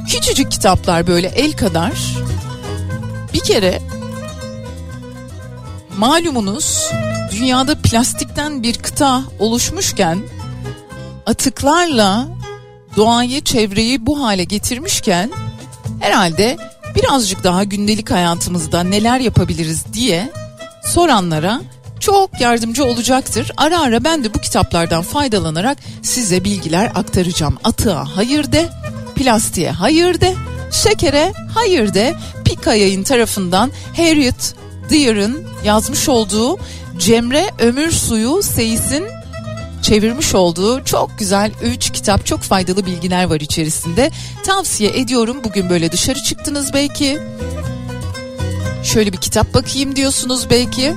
Küçücük 0.09 0.53
kitaplar 0.53 1.07
böyle 1.07 1.29
el 1.29 1.53
kadar. 1.53 1.93
Bir 3.35 3.41
kere 3.41 3.81
malumunuz 5.97 6.91
dünyada 7.33 7.75
plastikten 7.75 8.63
bir 8.63 8.75
kıta 8.75 9.23
oluşmuşken 9.39 10.19
atıklarla 11.27 12.29
doğayı 12.97 13.45
çevreyi 13.45 14.07
bu 14.07 14.23
hale 14.23 14.45
getirmişken 14.45 15.31
herhalde 16.01 16.57
birazcık 16.95 17.45
daha 17.45 17.65
gündelik 17.65 18.11
hayatımızda 18.11 18.83
neler 18.83 19.21
yapabiliriz 19.21 19.85
diye 19.93 20.33
soranlara 20.85 21.61
çok 22.01 22.41
yardımcı 22.41 22.85
olacaktır. 22.85 23.53
Ara 23.57 23.81
ara 23.81 24.05
ben 24.05 24.25
de 24.25 24.35
bu 24.35 24.39
kitaplardan 24.39 25.03
faydalanarak 25.03 25.79
size 26.03 26.45
bilgiler 26.45 26.93
aktaracağım. 26.95 27.59
Atığa 27.65 28.17
hayır 28.17 28.53
de, 28.53 28.69
plastiğe 29.15 29.71
hayır 29.71 30.21
de, 30.21 30.35
şekere 30.71 31.33
hayır 31.55 31.95
de. 31.95 32.15
Pika 32.45 32.75
yayın 32.75 33.03
tarafından 33.03 33.71
Harriet 33.97 34.55
Deer'ın 34.91 35.47
yazmış 35.65 36.09
olduğu 36.09 36.59
Cemre 36.99 37.51
Ömür 37.59 37.91
Suyu 37.91 38.43
Seyis'in 38.43 39.05
çevirmiş 39.83 40.35
olduğu 40.35 40.85
çok 40.85 41.19
güzel 41.19 41.51
3 41.63 41.93
kitap 41.93 42.27
çok 42.27 42.41
faydalı 42.41 42.87
bilgiler 42.87 43.25
var 43.25 43.41
içerisinde. 43.41 44.11
Tavsiye 44.45 44.91
ediyorum 44.99 45.37
bugün 45.45 45.71
böyle 45.71 45.93
dışarı 45.93 46.19
çıktınız 46.23 46.75
belki. 46.75 47.19
Şöyle 48.85 49.13
bir 49.13 49.19
kitap 49.19 49.55
bakayım 49.55 49.97
diyorsunuz 49.97 50.51
belki. 50.51 50.95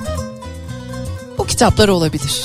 Bu 1.38 1.46
kitaplar 1.46 1.88
olabilir. 1.88 2.42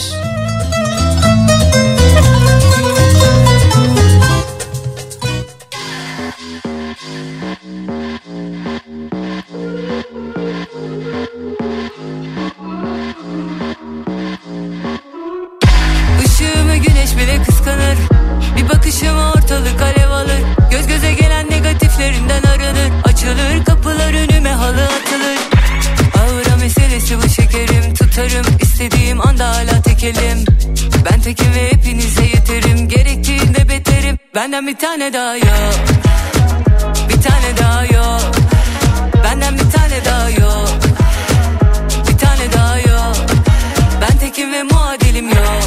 Benden 34.45 34.67
bir 34.67 34.77
tane 34.77 35.13
daha 35.13 35.35
yok. 35.35 35.75
Bir 37.09 37.21
tane 37.21 37.57
daha 37.57 37.85
yok. 37.85 38.21
Benden 39.23 39.53
bir 39.53 39.71
tane 39.71 40.05
daha 40.05 40.29
yok. 40.29 40.69
Bir 42.09 42.17
tane 42.17 42.53
daha 42.53 42.79
yok. 42.79 43.15
Ben 44.01 44.17
tekim 44.17 44.53
ve 44.53 44.63
muadilim 44.63 45.29
yok. 45.29 45.63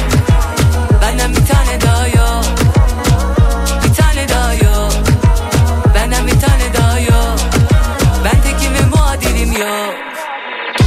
Benden 1.01 1.31
bir 1.31 1.45
tane 1.45 1.81
daha 1.81 2.07
yok. 2.07 2.45
Bir 3.83 3.93
tane 3.93 4.29
daha 4.29 4.53
yok. 4.53 4.93
Benden 5.95 6.27
bir 6.27 6.39
tane 6.39 6.73
daha 6.77 6.99
yok. 6.99 7.39
Ben 8.25 8.41
tekim 8.41 8.73
ve 8.73 8.95
muadilim 8.95 9.51
yok. 9.51 9.93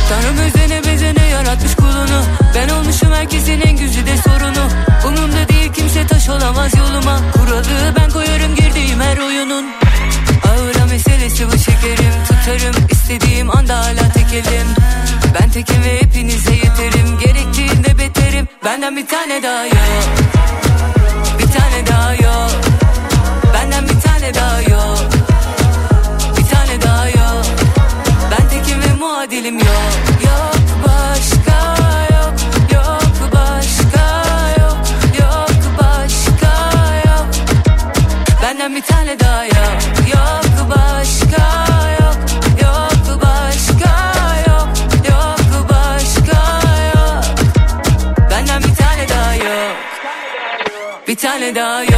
Tanrım 0.09 0.39
özene 0.39 0.85
bezene 0.85 1.27
yaratmış 1.27 1.75
kulunu. 1.75 2.23
Ben 2.55 2.69
olmuşum 2.69 3.13
herkesin 3.13 3.61
en 3.61 3.77
güzide 3.77 4.07
değil 4.07 4.32
olamaz 6.33 6.73
yoluma. 6.79 7.21
Kuralı 7.33 7.95
ben 8.01 8.11
koyarım 8.11 8.55
girdiğim 8.55 9.01
her 9.01 9.19
oyunun. 9.19 9.67
Ağıra 10.49 10.87
meselesi 10.87 11.47
bu 11.53 11.59
şekerim. 11.59 12.13
Tutarım 12.29 12.87
istediğim 12.91 13.57
anda 13.57 13.79
hala 13.79 14.13
tekelim. 14.15 14.67
Ben 15.41 15.51
tekim 15.51 15.83
ve 15.85 16.03
hepinize 16.03 16.55
yeterim. 16.55 17.19
Gerektiğinde 17.19 17.99
beterim. 17.99 18.49
Benden 18.65 18.97
bir 18.97 19.07
tane 19.07 19.43
daha 19.43 19.65
yok. 19.65 20.05
Bir 21.39 21.47
tane 21.47 21.87
daha 21.87 22.15
yok. 22.15 22.51
Benden 23.55 23.85
bir 23.89 24.01
tane 24.01 24.35
daha 24.35 24.61
yok. 24.61 24.99
Bir 26.39 26.47
tane 26.47 26.83
daha 26.83 27.09
yok. 27.09 27.45
Ben 28.31 28.49
tekim 28.49 28.81
ve 28.83 28.95
muadilim 29.01 29.59
yok 29.59 30.12
Bir 38.77 38.83
tane 38.83 39.21
daha 39.21 39.45
yok 39.45 39.57
Yok 40.15 40.71
başka 40.71 41.67
yok. 42.01 42.17
Yok 42.63 43.23
başka 43.23 44.13
yok. 44.49 44.69
Yok 45.11 45.69
başka 45.71 46.41
yok. 46.95 47.25
Benden 48.31 48.63
bir 48.63 48.75
tane 48.77 49.09
daha 49.09 49.35
yok. 49.35 49.77
Bir 51.09 51.17
tane 51.17 51.55
daha 51.55 51.83
yok 51.83 51.92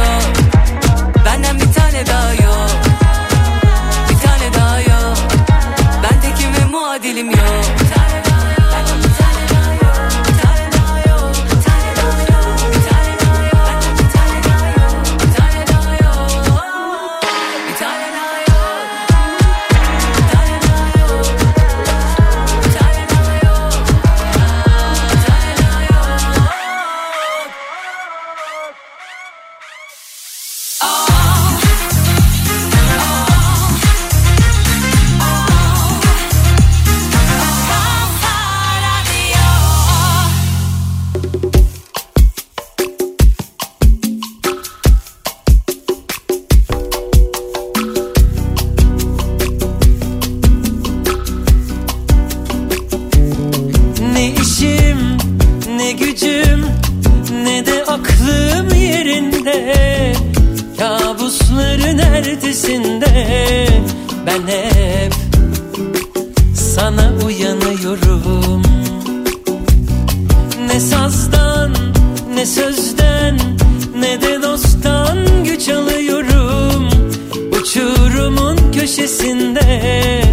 köşesinde 79.15 80.23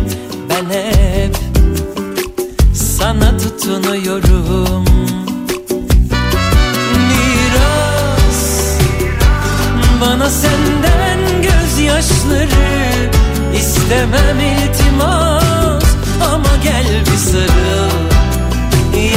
ben 0.51 0.65
hep 0.71 1.37
sana 2.75 3.39
tutunuyorum. 3.39 4.85
Miras 7.09 8.41
bana 10.01 10.31
senden 10.31 11.19
gözyaşları 11.43 13.11
istemem 13.57 14.41
iltimas. 14.41 15.85
Ama 16.33 16.57
gel 16.65 16.87
bir 17.01 17.19
sarıl 17.31 17.93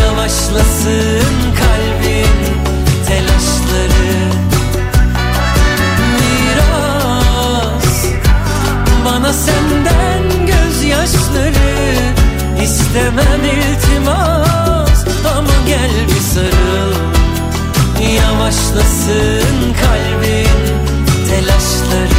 Yavaşlasın 0.02 1.26
kalbin 1.58 2.64
telaşları. 3.08 4.05
senden 9.36 10.46
gözyaşları. 10.46 11.96
İstemem 12.64 13.44
iltimas 13.44 15.06
ama 15.38 15.54
gel 15.68 15.92
bir 16.08 16.22
sarıl. 16.22 16.94
Yavaşlasın 18.16 19.74
kalbin 19.82 20.60
telaşları. 21.30 22.15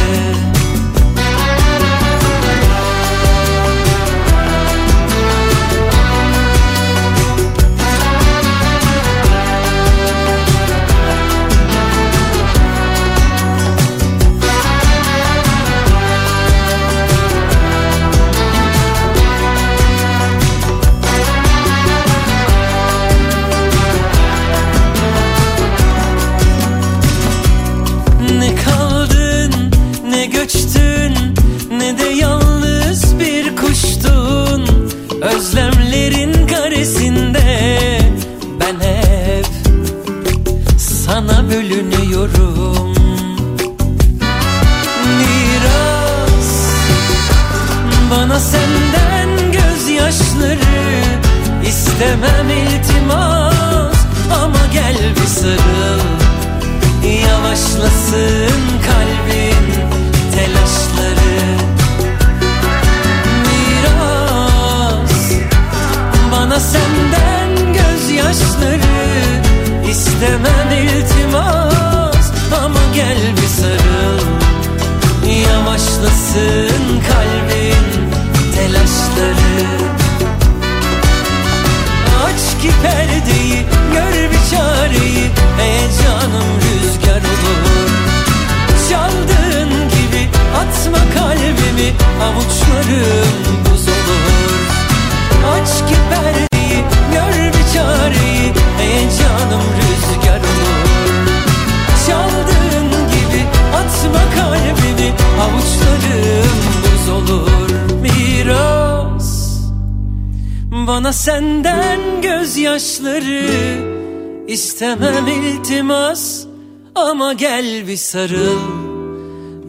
bir 117.87 117.97
sarıl 117.97 118.59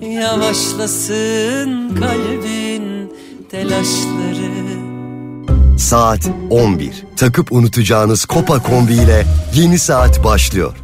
Yavaşlasın 0.03 1.97
kalbin 1.97 3.13
telaşları 3.51 4.69
Saat 5.79 6.31
11. 6.51 7.05
Takıp 7.17 7.53
unutacağınız 7.53 8.25
Kopa 8.25 8.63
Kombi 8.63 8.93
ile 8.93 9.27
yeni 9.55 9.79
saat 9.79 10.25
başlıyor. 10.25 10.77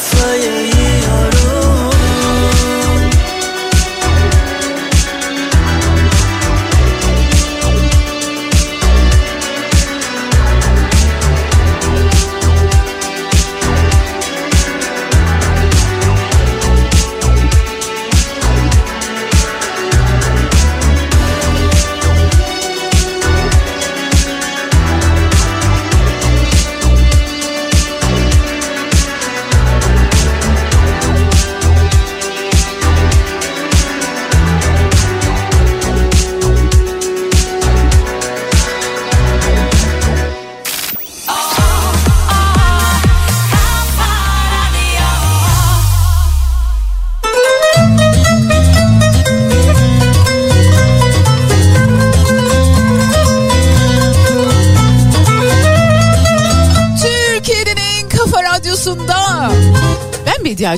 for 0.00 0.34
you. 0.36 0.69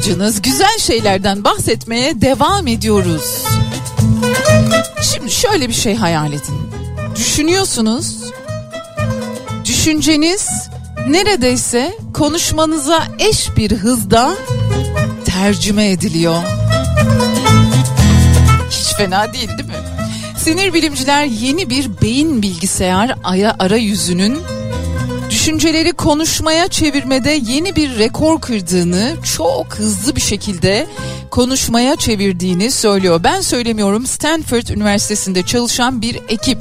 Ben 0.03 0.09
medyacınız 0.09 0.42
güzel 0.42 0.78
şeylerden 0.78 1.44
bahsetmeye 1.44 2.20
devam 2.20 2.66
ediyoruz. 2.66 3.44
Şimdi 5.03 5.30
şöyle 5.30 5.68
bir 5.68 5.74
şey 5.74 5.94
hayal 5.94 6.32
edin. 6.32 6.70
Düşünüyorsunuz. 7.16 8.16
Düşünceniz 9.64 10.48
neredeyse 11.09 11.96
konuşmanıza 12.14 13.03
eş 13.18 13.57
bir 13.57 13.70
hızda 13.72 14.34
tercüme 15.24 15.90
ediliyor. 15.90 16.42
Hiç 18.70 18.96
fena 18.96 19.32
değil 19.32 19.48
değil 19.48 19.68
mi? 19.68 19.74
Sinir 20.38 20.74
bilimciler 20.74 21.24
yeni 21.24 21.70
bir 21.70 22.03
beyin 22.03 22.42
bilgisayar 22.42 23.14
aya 23.24 23.57
arayüzünün 23.59 24.38
düşünceleri 25.43 25.93
konuşmaya 25.93 26.68
çevirmede 26.68 27.40
yeni 27.47 27.76
bir 27.76 27.99
rekor 27.99 28.40
kırdığını, 28.40 29.16
çok 29.36 29.74
hızlı 29.74 30.16
bir 30.16 30.20
şekilde 30.20 30.86
konuşmaya 31.30 31.97
çevirdiğini 31.97 32.70
söylüyor. 32.70 33.20
Ben 33.24 33.40
söylemiyorum. 33.40 34.07
Stanford 34.07 34.66
Üniversitesi'nde 34.66 35.43
çalışan 35.43 36.03
bir 36.03 36.20
ekip 36.28 36.59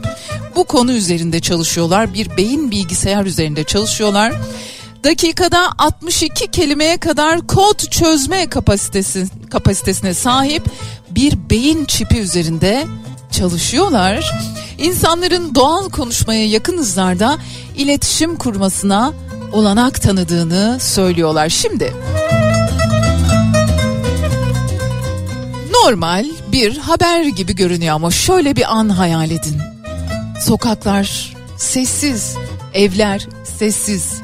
bu 0.55 0.63
konu 0.63 0.91
üzerinde 0.91 1.39
çalışıyorlar. 1.39 2.13
Bir 2.13 2.38
beyin 2.38 2.71
bilgisayar 2.71 3.25
üzerinde 3.25 3.63
çalışıyorlar. 3.63 4.34
Dakikada 5.03 5.69
62 5.77 6.51
kelimeye 6.51 6.97
kadar 6.97 7.47
kod 7.47 7.79
çözme 7.79 8.49
kapasitesi 8.49 9.25
kapasitesine 9.51 10.13
sahip 10.13 10.63
bir 11.09 11.49
beyin 11.49 11.86
çipi 11.86 12.17
üzerinde 12.19 12.86
çalışıyorlar. 13.32 14.32
İnsanların 14.82 15.55
doğal 15.55 15.89
konuşmaya 15.89 16.47
yakın 16.47 16.77
hızlarda 16.77 17.38
iletişim 17.75 18.36
kurmasına 18.36 19.13
olanak 19.51 20.01
tanıdığını 20.01 20.77
söylüyorlar. 20.82 21.49
Şimdi 21.49 21.93
normal 25.73 26.25
bir 26.51 26.77
haber 26.77 27.23
gibi 27.23 27.55
görünüyor 27.55 27.95
ama 27.95 28.11
şöyle 28.11 28.55
bir 28.55 28.75
an 28.77 28.89
hayal 28.89 29.32
edin. 29.32 29.57
Sokaklar 30.41 31.34
sessiz, 31.57 32.36
evler 32.73 33.27
sessiz. 33.57 34.21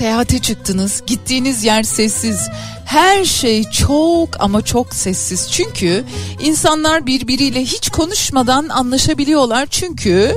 Seyahate 0.00 0.38
çıktınız, 0.38 1.02
gittiğiniz 1.06 1.64
yer 1.64 1.82
sessiz. 1.82 2.48
Her 2.84 3.24
şey 3.24 3.64
çok 3.64 4.28
ama 4.38 4.62
çok 4.62 4.94
sessiz. 4.94 5.50
Çünkü 5.50 6.04
insanlar 6.42 7.06
birbiriyle 7.06 7.62
hiç 7.62 7.90
konuşmadan 7.90 8.68
anlaşabiliyorlar. 8.68 9.66
Çünkü 9.66 10.36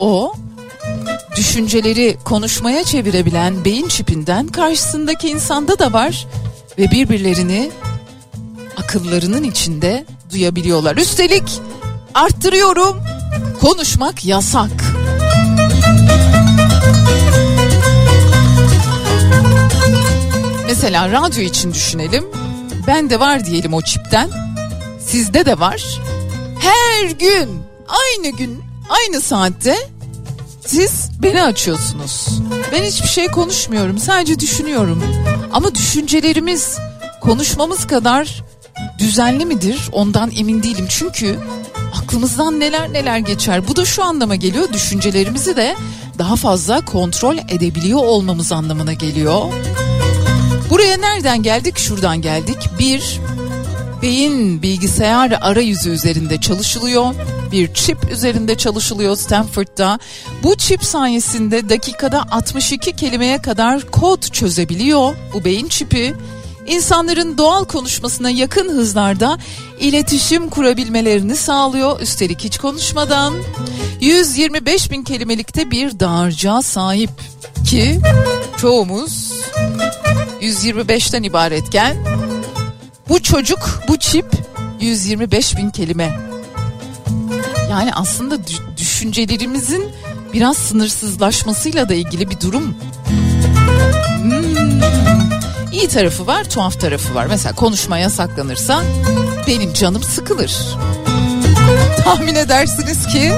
o 0.00 0.34
düşünceleri 1.36 2.16
konuşmaya 2.24 2.84
çevirebilen 2.84 3.64
beyin 3.64 3.88
çipinden 3.88 4.46
karşısındaki 4.46 5.28
insanda 5.28 5.78
da 5.78 5.92
var 5.92 6.26
ve 6.78 6.90
birbirlerini 6.90 7.70
akıllarının 8.76 9.42
içinde 9.42 10.04
duyabiliyorlar. 10.32 10.96
Üstelik 10.96 11.60
arttırıyorum 12.14 13.02
konuşmak 13.60 14.24
yasak. 14.24 14.93
Mesela 20.84 21.12
radyo 21.12 21.42
için 21.42 21.74
düşünelim. 21.74 22.24
Ben 22.86 23.10
de 23.10 23.20
var 23.20 23.46
diyelim 23.46 23.74
o 23.74 23.82
çipten. 23.82 24.30
Sizde 25.06 25.46
de 25.46 25.58
var. 25.58 26.00
Her 26.60 27.10
gün 27.10 27.62
aynı 27.88 28.36
gün 28.36 28.60
aynı 28.88 29.20
saatte 29.20 29.76
siz 30.66 31.10
beni 31.22 31.42
açıyorsunuz. 31.42 32.28
Ben 32.72 32.82
hiçbir 32.82 33.08
şey 33.08 33.26
konuşmuyorum. 33.28 33.98
Sadece 33.98 34.38
düşünüyorum. 34.40 35.04
Ama 35.52 35.74
düşüncelerimiz 35.74 36.78
konuşmamız 37.20 37.86
kadar 37.86 38.42
düzenli 38.98 39.46
midir? 39.46 39.88
Ondan 39.92 40.30
emin 40.36 40.62
değilim. 40.62 40.86
Çünkü 40.88 41.38
aklımızdan 42.02 42.60
neler 42.60 42.92
neler 42.92 43.18
geçer. 43.18 43.68
Bu 43.68 43.76
da 43.76 43.84
şu 43.84 44.04
anlama 44.04 44.34
geliyor. 44.34 44.72
Düşüncelerimizi 44.72 45.56
de 45.56 45.76
daha 46.18 46.36
fazla 46.36 46.84
kontrol 46.84 47.36
edebiliyor 47.48 48.00
olmamız 48.00 48.52
anlamına 48.52 48.92
geliyor. 48.92 49.42
Buraya 50.74 50.96
nereden 50.96 51.42
geldik? 51.42 51.78
Şuradan 51.78 52.22
geldik. 52.22 52.56
Bir, 52.78 53.20
beyin 54.02 54.62
bilgisayar 54.62 55.38
arayüzü 55.40 55.90
üzerinde 55.90 56.40
çalışılıyor. 56.40 57.14
Bir 57.52 57.74
çip 57.74 58.10
üzerinde 58.12 58.56
çalışılıyor 58.56 59.16
Stanford'da. 59.16 59.98
Bu 60.42 60.56
çip 60.56 60.84
sayesinde 60.84 61.68
dakikada 61.68 62.24
62 62.30 62.96
kelimeye 62.96 63.42
kadar 63.42 63.90
kod 63.90 64.22
çözebiliyor 64.22 65.14
bu 65.34 65.44
beyin 65.44 65.68
çipi. 65.68 66.14
İnsanların 66.66 67.38
doğal 67.38 67.64
konuşmasına 67.64 68.30
yakın 68.30 68.68
hızlarda 68.68 69.38
iletişim 69.80 70.50
kurabilmelerini 70.50 71.36
sağlıyor. 71.36 72.00
Üstelik 72.00 72.44
hiç 72.44 72.58
konuşmadan 72.58 73.34
125 74.00 74.90
bin 74.90 75.02
kelimelikte 75.02 75.70
bir 75.70 76.00
dağarcığa 76.00 76.62
sahip 76.62 77.10
ki 77.66 78.00
çoğumuz 78.56 79.32
125'ten 80.40 81.22
ibaretken 81.22 81.96
Bu 83.08 83.22
çocuk, 83.22 83.80
bu 83.88 83.98
çip 83.98 84.26
125 84.80 85.56
bin 85.56 85.70
kelime. 85.70 86.18
Yani 87.70 87.94
aslında 87.94 88.34
dü- 88.34 88.76
düşüncelerimizin 88.78 89.88
biraz 90.32 90.56
sınırsızlaşmasıyla 90.56 91.88
da 91.88 91.94
ilgili 91.94 92.30
bir 92.30 92.40
durum. 92.40 92.74
Hmm. 94.22 94.64
İyi 95.72 95.88
tarafı 95.88 96.26
var, 96.26 96.44
tuhaf 96.44 96.80
tarafı 96.80 97.14
var. 97.14 97.26
Mesela 97.26 97.54
konuşma 97.54 97.98
yasaklanırsa 97.98 98.82
benim 99.46 99.72
canım 99.72 100.02
sıkılır. 100.02 100.56
Tahmin 102.04 102.34
edersiniz 102.34 103.06
ki 103.06 103.32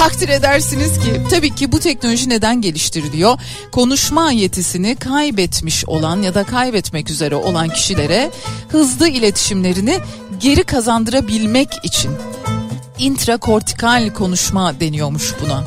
takdir 0.00 0.28
edersiniz 0.28 0.98
ki 0.98 1.22
tabii 1.30 1.54
ki 1.54 1.72
bu 1.72 1.80
teknoloji 1.80 2.28
neden 2.28 2.60
geliştiriliyor? 2.60 3.38
Konuşma 3.72 4.32
yetisini 4.32 4.96
kaybetmiş 4.96 5.84
olan 5.84 6.22
ya 6.22 6.34
da 6.34 6.44
kaybetmek 6.44 7.10
üzere 7.10 7.34
olan 7.34 7.68
kişilere 7.68 8.30
hızlı 8.68 9.08
iletişimlerini 9.08 9.98
geri 10.40 10.64
kazandırabilmek 10.64 11.68
için 11.82 12.10
intrakortikal 12.98 14.14
konuşma 14.14 14.80
deniyormuş 14.80 15.34
buna. 15.42 15.64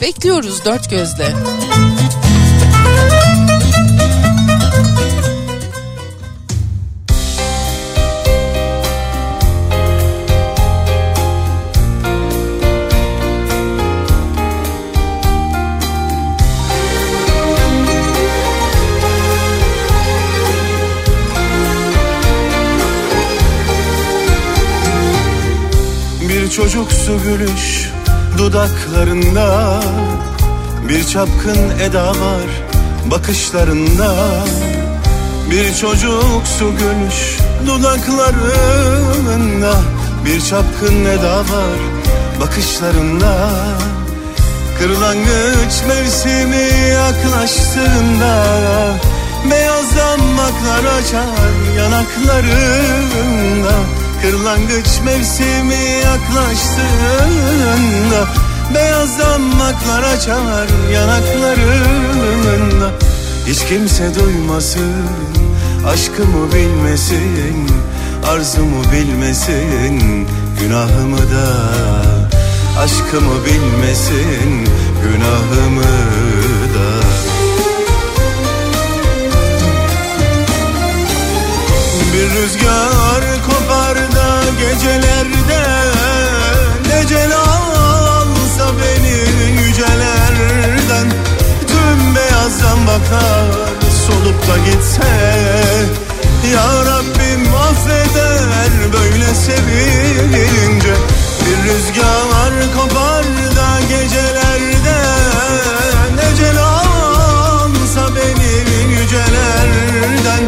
Bekliyoruz 0.00 0.64
dört 0.64 0.90
gözle. 0.90 1.34
Çocuksu 26.58 27.22
gülüş 27.22 27.90
dudaklarında. 28.38 29.80
Bir 30.88 31.04
çapkın 31.04 31.78
eda 31.80 32.08
var 32.08 32.48
bakışlarında. 33.10 34.14
Bir 35.50 35.74
çocuksu 35.74 36.72
gülüş 36.78 37.38
dudaklarında. 37.66 39.74
Bir 40.24 40.40
çapkın 40.40 41.04
eda 41.04 41.38
var 41.38 41.78
bakışlarında. 42.40 43.50
Kırlangıç 44.78 45.82
mevsimi 45.88 46.68
yaklaştığında 46.92 48.44
Beyaz 49.50 49.96
damaklar 49.96 50.84
açar 50.98 51.76
yanaklarında 51.76 53.74
Kırlangıç 54.22 55.00
mevsimi 55.04 56.00
yaklaştığında 56.04 57.48
Beyaz 58.74 59.18
damaklar 59.18 60.02
açar 60.02 60.68
yanaklarında. 60.92 62.90
Hiç 63.46 63.64
kimse 63.64 64.14
duymasın 64.14 65.06
Aşkımı 65.86 66.52
bilmesin 66.52 67.68
Arzumu 68.26 68.82
bilmesin 68.92 70.28
Günahımı 70.60 71.18
da. 71.18 71.48
Aşkımı 72.80 73.44
bilmesin 73.46 74.68
Günahımı 75.02 75.82
da. 76.74 76.88
Bir 82.12 82.30
rüzgar 82.30 83.07
gecelerde 84.50 85.62
Necel 86.88 87.32
alsa 87.36 88.72
beni 88.78 89.16
yücelerden 89.62 91.06
Tüm 91.66 92.14
beyazdan 92.14 92.86
bakar 92.86 93.44
solup 94.06 94.48
da 94.48 94.58
gitse. 94.58 95.08
Ya 96.54 96.84
Rabbim 96.84 97.54
affeder 97.54 98.92
böyle 98.92 99.34
sevince 99.34 100.94
Bir 101.46 101.70
rüzgar 101.70 102.76
kopar 102.76 103.24
da 103.56 103.80
gecelerde 103.88 104.98
Necel 106.16 106.58
alsa 106.58 108.14
beni 108.16 108.92
yücelerden 109.00 110.42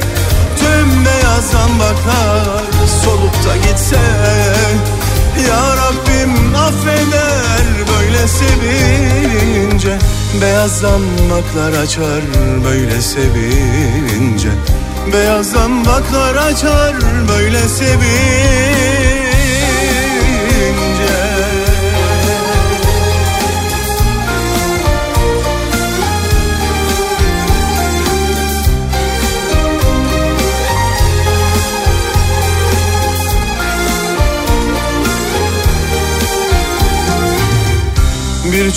Tüm 0.59 1.05
beyazdan 1.05 1.79
bakar 1.79 2.80
solup 3.11 3.35
da 3.45 3.57
gitse 3.57 3.97
Ya 5.49 5.77
Rabbim 5.77 6.55
affeder 6.55 7.67
böyle 7.91 8.29
sevince. 8.29 9.99
Beyazdan 10.43 11.01
baklar 11.31 11.83
açar 11.83 12.23
böyle 12.65 13.03
sevince. 13.03 14.49
Beyazdan 15.13 15.85
baklar 15.85 16.35
açar 16.35 16.95
böyle 17.29 17.69
sevince 17.69 19.20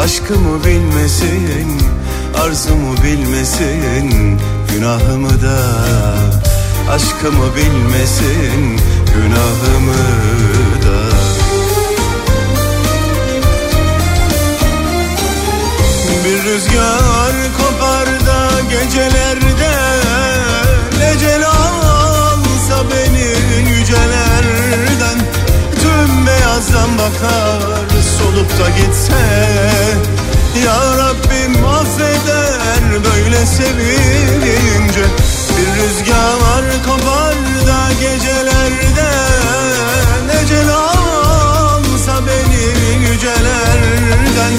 Aşkımı 0.00 0.64
bilmesin 0.64 1.82
Arzumu 2.44 2.96
bilmesin 3.04 4.40
Günahımı 4.72 5.42
da. 5.42 5.58
Aşkımı 6.90 7.56
bilmesin 7.56 8.80
Günahımı 9.14 10.02
da. 10.84 11.16
Bir 16.24 16.44
rüzgar 16.44 17.34
kopar 17.58 18.06
da 18.26 18.60
gecelerde 18.70 19.76
Necel 20.98 21.46
alsa 21.46 22.84
beni 22.90 23.70
yücelerden 23.70 25.18
Tüm 25.82 26.26
beyazdan 26.26 26.98
bakar 26.98 27.89
solup 28.30 28.58
da 28.58 28.70
gitse 28.70 29.12
Ya 30.64 30.98
Rabbim 30.98 31.64
affeder 31.64 33.04
böyle 33.04 33.46
sevince. 33.46 35.04
Bir 35.56 35.82
rüzgar 35.82 36.64
kopar 36.86 37.34
da 37.66 37.92
gecelerde 38.00 39.10
Necel 40.26 40.70
alsa 40.70 42.26
beni 42.26 43.04
yücelerden. 43.10 44.52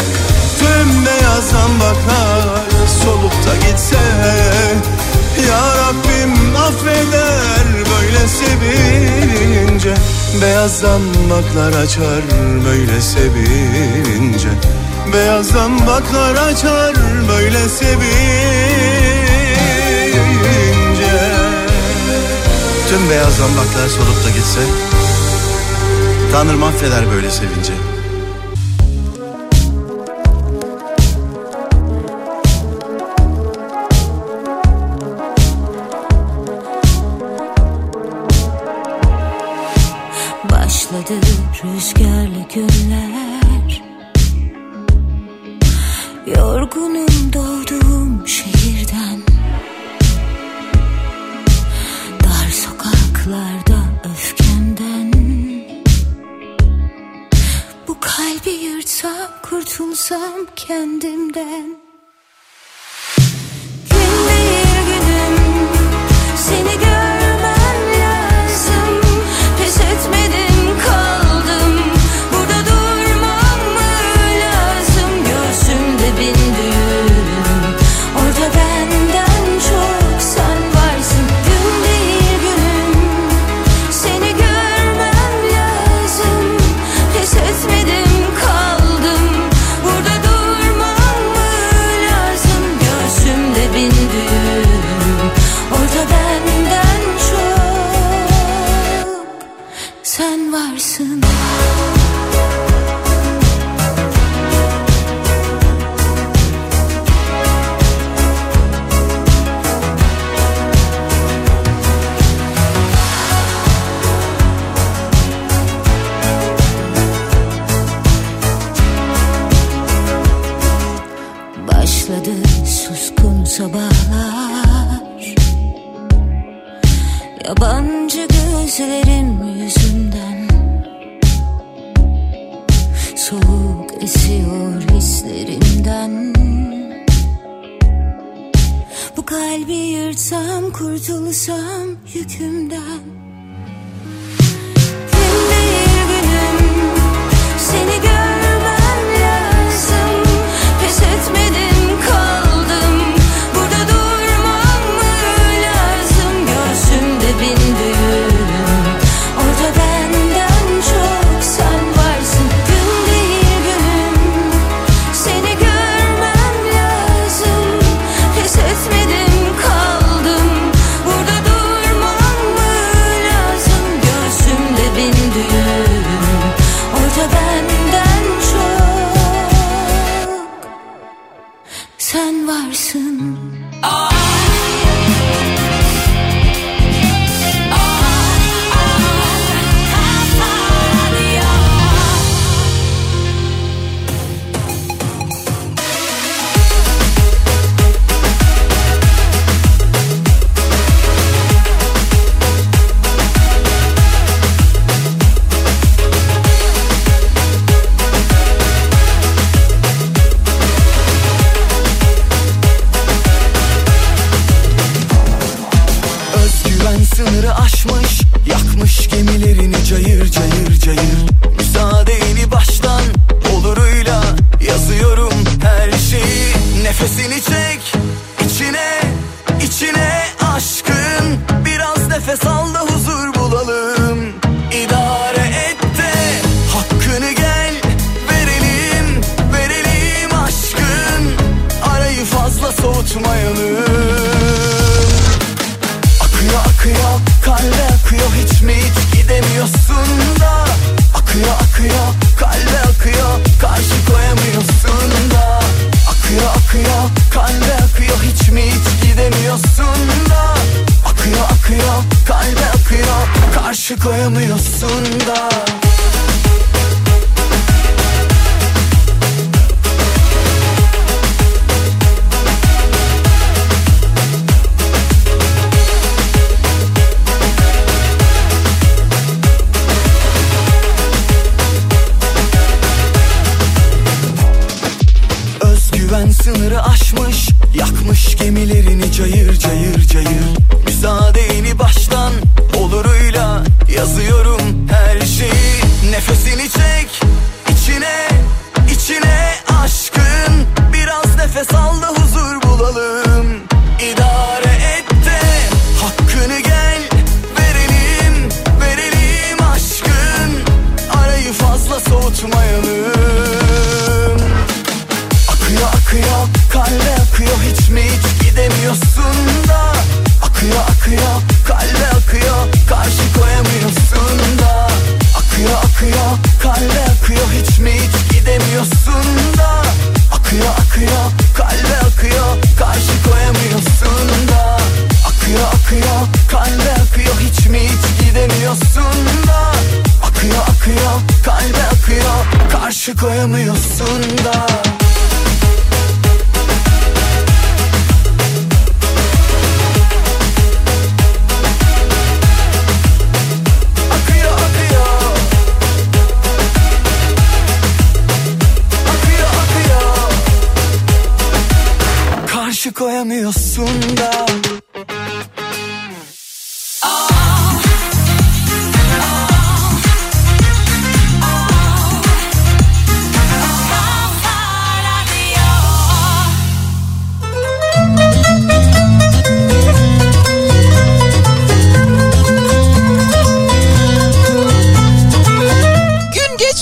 Tüm 0.60 1.06
beyazdan 1.06 1.80
bakar 1.80 2.64
solup 3.04 3.34
da 3.34 3.56
gitse 3.68 3.98
Ya 5.48 5.62
Rabbim 5.78 6.41
affeder 6.68 7.66
böyle 7.76 8.28
sevince. 8.28 9.94
Beyazdan 10.42 11.02
baklar 11.30 11.84
açar 11.84 12.22
böyle 12.66 13.02
sevince. 13.02 14.50
Beyazdan 15.14 15.88
baklar 15.88 16.36
açar 16.36 16.96
böyle 17.30 17.70
sevince. 17.70 18.62
Tüm 22.90 23.10
beyaz 23.10 23.36
zambaklar 23.36 23.88
solup 23.88 24.26
da 24.26 24.30
gitse 24.30 24.60
Tanrım 26.32 26.64
affeder 26.64 27.12
böyle 27.12 27.32
sevince 27.32 27.74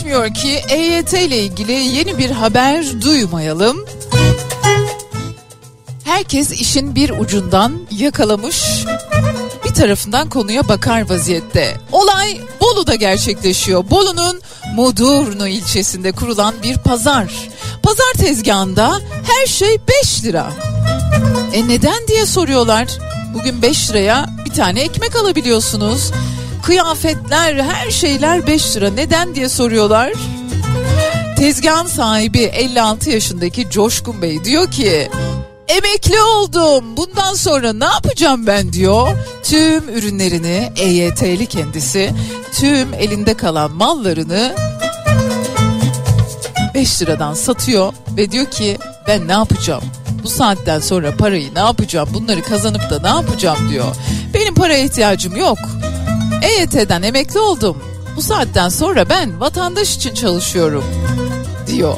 Gün 0.10 0.16
geçmiyor 0.16 0.34
ki 0.34 0.74
EYT 0.74 1.14
ile 1.14 1.38
ilgili 1.38 1.72
yeni 1.72 2.18
bir 2.18 2.32
haber 2.32 3.02
duymayalım. 3.02 3.86
Herkes 6.04 6.52
işin 6.52 6.96
bir 6.96 7.10
ucundan 7.10 7.80
yakalamış, 7.92 8.86
bir 9.66 9.74
tarafından 9.74 10.30
konuya 10.30 10.68
bakar 10.68 11.10
vaziyette. 11.10 11.78
Olay 11.92 12.42
Bolu'da 12.62 12.96
gerçekleşiyor. 12.96 13.90
Bolu'nun 13.90 14.42
Modurnu 14.76 15.48
ilçesinde 15.48 16.12
kurulan 16.12 16.56
bir 16.64 16.78
pazar. 16.78 17.50
Pazar 17.84 18.14
tezgahında 18.18 19.00
her 19.24 19.48
şey 19.48 19.78
5 20.04 20.24
lira. 20.24 20.52
E 21.54 21.68
neden 21.68 22.08
diye 22.08 22.26
soruyorlar. 22.26 22.88
Bugün 23.34 23.62
5 23.62 23.90
liraya 23.90 24.30
bir 24.46 24.52
tane 24.52 24.82
ekmek 24.82 25.16
alabiliyorsunuz. 25.16 26.12
Kıyafetler, 26.70 27.56
her 27.56 27.92
şeyler 27.92 28.48
5 28.48 28.76
lira. 28.76 28.90
Neden 28.90 29.36
diye 29.36 29.50
soruyorlar. 29.50 30.14
Tezgahın 31.38 31.88
sahibi 31.88 32.40
56 32.40 33.10
yaşındaki 33.10 33.70
Coşkun 33.70 34.22
Bey 34.22 34.44
diyor 34.44 34.72
ki 34.72 35.10
Emekli 35.68 36.22
oldum. 36.22 36.98
Bundan 36.98 37.34
sonra 37.34 37.74
ne 37.74 37.86
yapacağım 37.86 38.48
ben 38.48 38.74
diyor. 38.74 39.08
Tüm 39.44 39.90
ürünlerini 39.90 40.72
EYT'li 40.76 41.46
kendisi, 41.46 42.14
tüm 42.54 42.94
elinde 42.94 43.34
kalan 43.34 43.72
mallarını 43.72 44.56
5 46.76 47.02
liradan 47.02 47.34
satıyor 47.34 47.94
ve 48.18 48.32
diyor 48.32 48.46
ki 48.46 48.78
ben 49.08 49.28
ne 49.28 49.32
yapacağım? 49.32 49.84
Bu 50.24 50.30
saatten 50.30 50.80
sonra 50.80 51.18
parayı 51.18 51.56
ne 51.56 51.60
yapacağım? 51.60 52.10
Bunları 52.14 52.42
kazanıp 52.42 52.90
da 52.90 53.00
ne 53.02 53.08
yapacağım 53.08 53.70
diyor. 53.70 53.96
Benim 54.34 54.54
paraya 54.54 54.84
ihtiyacım 54.84 55.36
yok. 55.36 55.58
EYT'den 56.42 57.02
emekli 57.02 57.40
oldum. 57.40 57.78
Bu 58.16 58.22
saatten 58.22 58.70
sonra 58.70 59.10
ben 59.10 59.40
vatandaş 59.40 59.96
için 59.96 60.14
çalışıyorum 60.14 60.84
diyor. 61.68 61.98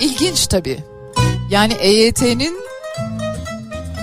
İlginç 0.00 0.46
tabii. 0.46 0.78
Yani 1.50 1.72
EYT'nin 1.72 2.56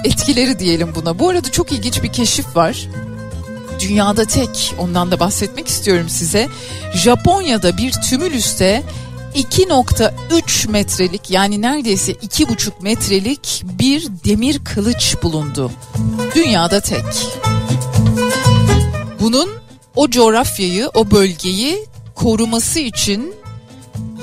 etkileri 0.04 0.60
diyelim 0.60 0.96
buna. 0.96 1.20
Bu 1.20 1.30
arada 1.30 1.52
çok 1.52 1.72
ilginç 1.72 2.04
bir 2.04 2.12
keşif 2.14 2.56
var. 2.56 2.88
Dünyada 3.80 4.26
tek 4.26 4.76
ondan 4.80 5.12
da 5.12 5.20
bahsetmek 5.20 5.68
istiyorum 5.68 6.10
size. 6.10 6.48
Japonya'da 6.94 7.78
bir 7.78 7.92
tümülüste 7.92 8.84
2.3 9.38 10.70
metrelik 10.70 11.32
yani 11.32 11.62
neredeyse 11.62 12.12
2.5 12.12 12.72
metrelik 12.82 13.64
bir 13.64 14.08
demir 14.26 14.60
kılıç 14.64 15.16
bulundu. 15.24 15.72
Dünyada 16.36 16.82
tek. 16.82 17.06
Bunun 19.20 19.50
o 19.96 20.10
coğrafyayı, 20.10 20.90
o 20.94 21.12
bölgeyi 21.12 21.86
koruması 22.16 22.80
için 22.80 23.36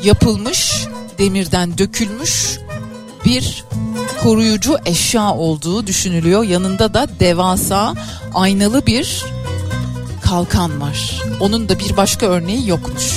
yapılmış, 0.04 0.86
demirden 1.18 1.78
dökülmüş 1.78 2.58
bir 3.24 3.64
koruyucu 4.22 4.76
eşya 4.86 5.34
olduğu 5.34 5.86
düşünülüyor. 5.86 6.42
Yanında 6.42 6.94
da 6.94 7.06
devasa 7.20 7.94
aynalı 8.34 8.86
bir 8.86 9.24
kalkan 10.22 10.80
var. 10.80 11.22
Onun 11.40 11.68
da 11.68 11.78
bir 11.78 11.96
başka 11.96 12.26
örneği 12.26 12.68
yokmuş. 12.68 13.12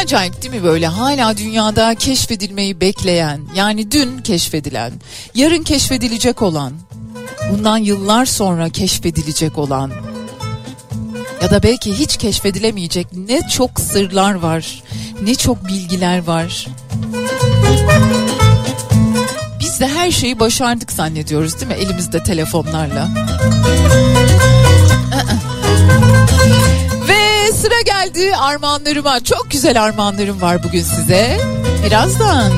Acayip 0.00 0.42
değil 0.42 0.54
mi 0.54 0.64
böyle 0.64 0.86
hala 0.86 1.36
dünyada 1.36 1.94
keşfedilmeyi 1.94 2.80
bekleyen 2.80 3.40
yani 3.54 3.90
dün 3.90 4.18
keşfedilen 4.18 4.92
yarın 5.34 5.62
keşfedilecek 5.62 6.42
olan 6.42 6.72
bundan 7.52 7.76
yıllar 7.76 8.26
sonra 8.26 8.68
keşfedilecek 8.68 9.58
olan 9.58 9.92
ya 11.42 11.50
da 11.50 11.62
belki 11.62 11.98
hiç 11.98 12.16
keşfedilemeyecek 12.16 13.06
ne 13.12 13.48
çok 13.48 13.80
sırlar 13.80 14.34
var 14.34 14.82
ne 15.22 15.34
çok 15.34 15.68
bilgiler 15.68 16.24
var. 16.24 16.66
Biz 19.60 19.80
de 19.80 19.88
her 19.88 20.10
şeyi 20.10 20.40
başardık 20.40 20.92
zannediyoruz 20.92 21.60
değil 21.60 21.66
mi 21.66 21.74
elimizde 21.74 22.22
telefonlarla. 22.22 23.08
Sıra 27.54 27.80
geldi 27.84 28.36
armağanlarıma. 28.36 29.24
Çok 29.24 29.50
güzel 29.50 29.82
armağanlarım 29.82 30.40
var 30.42 30.62
bugün 30.62 30.82
size. 30.82 31.40
Birazdan. 31.86 32.52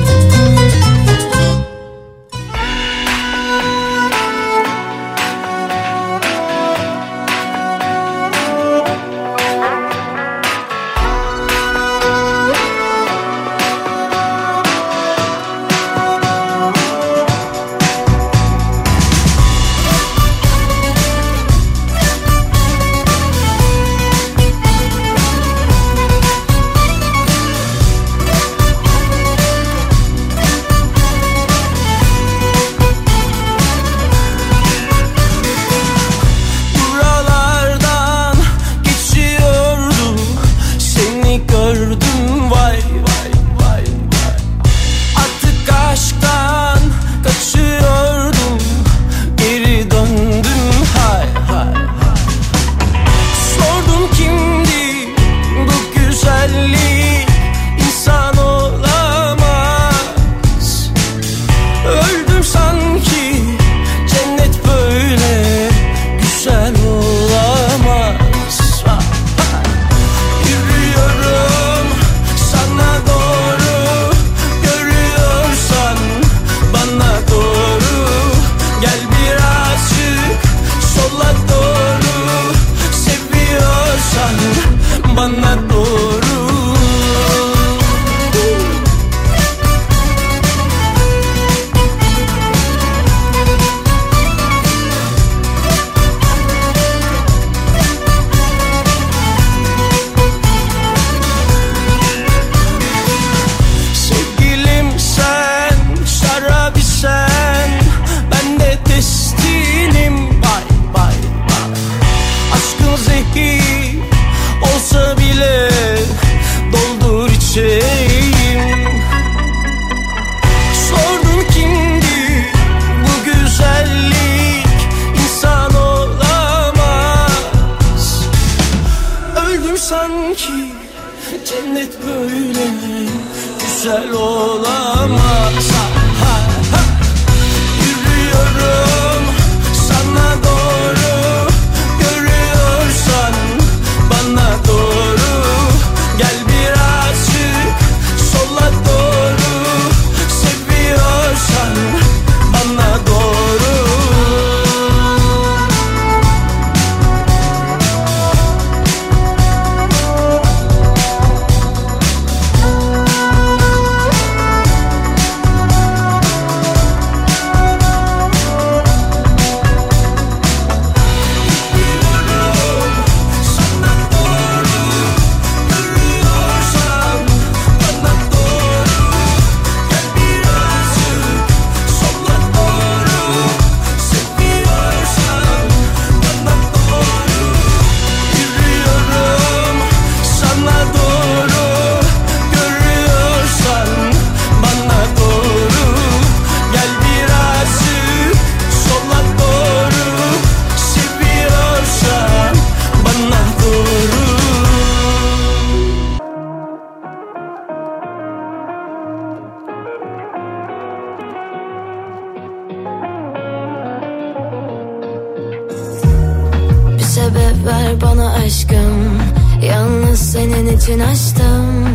Ver 217.65 218.01
bana 218.01 218.33
aşkım. 218.33 219.19
Yalnız 219.67 220.19
senin 220.31 220.77
için 220.77 220.99
açtım. 220.99 221.87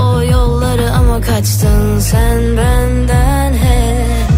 O 0.00 0.22
yolları 0.22 0.92
ama 0.92 1.20
kaçtın 1.20 1.98
sen 1.98 2.56
benden 2.56 3.52
hep. 3.52 4.30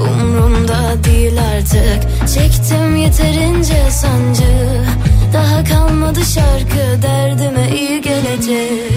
Umrumda 0.00 1.04
değil 1.04 1.32
artık. 1.56 2.28
Çektim 2.34 2.96
yeterince 2.96 3.90
sancı. 3.90 4.82
Daha 5.32 5.64
kalmadı 5.64 6.20
şarkı. 6.24 7.02
Derdime 7.02 7.68
iyi 7.76 8.00
gelecek. 8.00 8.92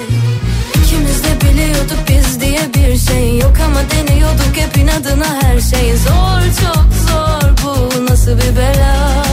İkimiz 0.83 1.23
de 1.23 1.41
biliyorduk 1.41 1.99
biz 2.09 2.41
diye 2.41 2.61
bir 2.73 2.97
şey 2.97 3.39
yok 3.39 3.53
ama 3.65 3.79
deniyorduk 3.91 4.55
hep 4.57 4.77
inadına 4.77 5.41
her 5.41 5.59
şey. 5.59 5.97
Zor 5.97 6.41
çok 6.41 6.85
zor. 7.07 7.51
Bu 7.63 8.05
nasıl 8.11 8.31
bir 8.31 8.57
bela 8.57 9.23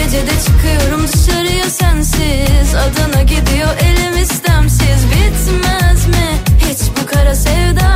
Bu 0.00 0.04
gece 0.04 0.26
de 0.26 0.30
çıkıyorum 0.46 1.08
dışarıya 1.08 1.70
sensiz. 1.70 2.74
Adana 2.74 3.22
gidiyor 3.22 3.68
elim 3.82 4.22
istemsiz. 4.22 5.06
Bitmez 5.06 6.06
mi 6.06 6.38
hiç 6.58 6.78
bu 7.02 7.06
kara 7.06 7.34
sevda 7.34 7.90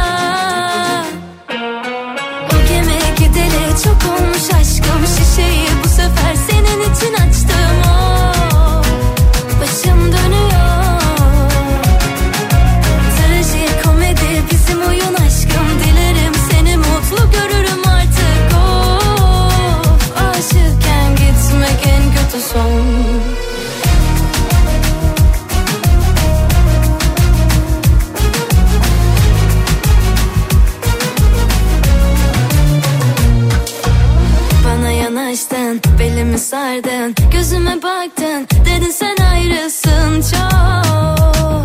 sardın 36.54 37.14
Gözüme 37.32 37.82
baktın, 37.82 38.48
dedin 38.64 38.90
sen 38.90 39.16
ayrısın 39.32 40.22
çok. 40.30 41.64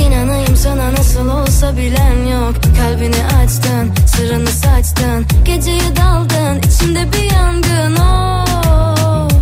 İnanayım 0.00 0.56
sana 0.56 0.92
nasıl 0.92 1.28
olsa 1.28 1.76
bilen 1.76 2.26
yok. 2.26 2.54
Kalbini 2.78 3.24
açtın, 3.42 3.92
sırrını 4.06 4.50
saçtın. 4.50 5.26
Geceye 5.44 5.96
daldın, 5.96 6.58
içimde 6.58 7.12
bir 7.12 7.32
yangın 7.34 7.96
of 7.96 9.32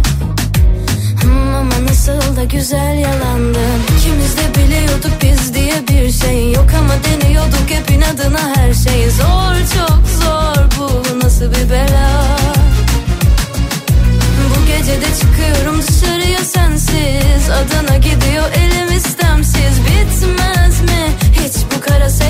Hmm, 1.22 1.54
Ama 1.54 1.86
nasıl 1.88 2.36
da 2.36 2.44
güzel 2.44 2.98
yalandın. 2.98 3.80
İkimiz 3.98 4.36
de 4.36 4.54
biliyorduk 4.54 5.12
biz 5.22 5.54
diye 5.54 5.88
bir 5.88 6.12
şey 6.12 6.52
yok 6.52 6.66
Ama 6.78 6.94
deniyorduk 7.04 7.70
hep 7.70 7.90
inadına 7.90 8.56
her 8.56 8.74
şey. 8.74 9.10
Zor 9.10 9.54
çok 9.74 10.02
zor 10.22 10.78
bu 10.78 11.18
nasıl 11.24 11.50
bir 11.50 11.70
bela 11.70 12.57
gece 14.88 15.14
çıkıyorum 15.20 15.82
dışarıya 15.82 16.38
sensiz. 16.38 17.50
Adana 17.50 17.96
gidiyor 17.96 18.50
elim 18.52 18.96
istemsiz. 18.96 19.80
Bitmez 19.84 20.80
mi? 20.80 21.12
Hiç 21.32 21.56
bu 21.76 21.80
kara 21.80 22.10
sevda 22.10 22.27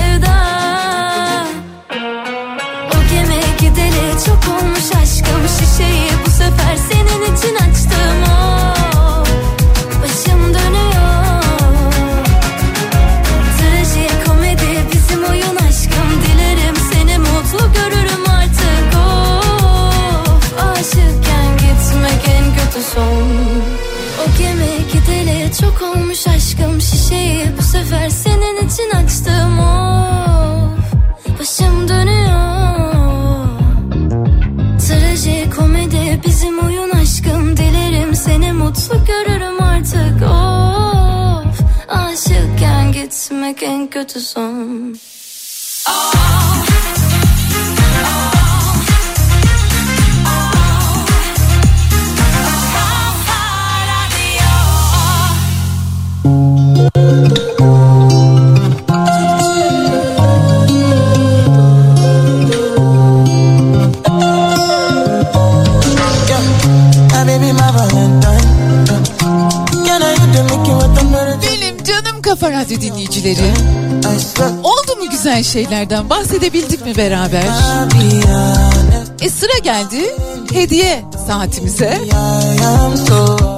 sefer 27.79 28.09
senin 28.09 28.67
için 28.67 28.89
açtım 28.89 29.59
Of. 29.59 30.79
Başım 31.39 31.87
dönüyor. 31.87 33.49
Trajikomedi 34.87 36.21
bizim 36.25 36.59
oyun 36.59 36.89
aşkım. 36.89 37.57
Dilerim 37.57 38.15
seni 38.15 38.51
mutlu 38.53 39.05
görürüm 39.05 39.63
artık 39.63 40.23
Of. 40.23 41.59
Aşıkken 41.89 42.91
gitmek 42.91 43.63
en 43.63 43.87
kötü 43.87 44.19
son. 44.19 44.95
My 45.87 46.68
Radyo 72.69 72.81
dinleyicileri. 72.81 73.53
Oldu 74.63 74.95
mu 74.99 75.09
güzel 75.11 75.43
şeylerden 75.43 76.09
bahsedebildik 76.09 76.85
mi 76.85 76.97
beraber? 76.97 77.43
E 79.21 79.29
sıra 79.29 79.57
geldi 79.63 80.15
hediye 80.53 81.05
saatimize. 81.27 81.99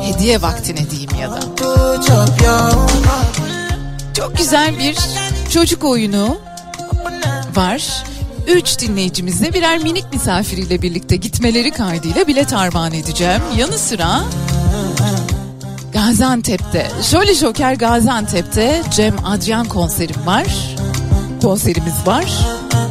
Hediye 0.03 0.41
vaktine 0.41 0.89
diyeyim 0.89 1.09
ya 1.21 1.31
da. 1.31 1.39
Çok 4.17 4.37
güzel 4.37 4.79
bir 4.79 4.97
çocuk 5.49 5.83
oyunu 5.83 6.37
var. 7.55 8.03
Üç 8.47 8.79
dinleyicimize 8.79 9.53
birer 9.53 9.77
minik 9.77 10.13
misafiriyle 10.13 10.81
birlikte 10.81 11.15
gitmeleri 11.15 11.71
kaydıyla 11.71 12.27
bilet 12.27 12.53
armağan 12.53 12.93
edeceğim. 12.93 13.41
Yanı 13.57 13.77
sıra 13.77 14.21
Gaziantep'te, 16.11 16.87
Jolly 17.11 17.35
Joker 17.35 17.73
Gaziantep'te 17.73 18.81
Cem 18.91 19.15
Adrian 19.25 19.67
konserim 19.67 20.25
var. 20.25 20.75
Konserimiz 21.41 21.93
var. 22.05 22.25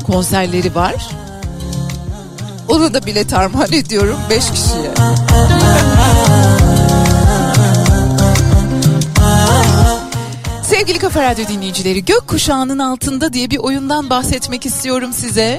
Konserleri 0.07 0.75
var. 0.75 0.95
Onu 2.69 2.95
da 2.95 3.07
bilet 3.07 3.33
armağan 3.33 3.73
ediyorum 3.73 4.17
5 4.31 4.51
kişiye. 4.51 4.91
Sevgili 10.63 10.99
Kafa 10.99 11.23
Radyo 11.23 11.49
dinleyicileri 11.49 12.05
Gökkuşağının 12.05 12.79
Altında 12.79 13.33
diye 13.33 13.51
bir 13.51 13.59
oyundan 13.59 14.11
bahsetmek 14.11 14.67
istiyorum 14.67 15.13
size. 15.13 15.59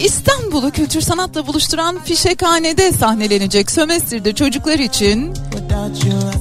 İstanbul'u 0.00 0.70
kültür 0.70 1.00
sanatla 1.00 1.46
buluşturan 1.46 1.98
Fişekhane'de 2.04 2.92
sahnelenecek 2.92 3.70
sömestrde 3.70 4.34
çocuklar 4.34 4.78
için 4.78 5.34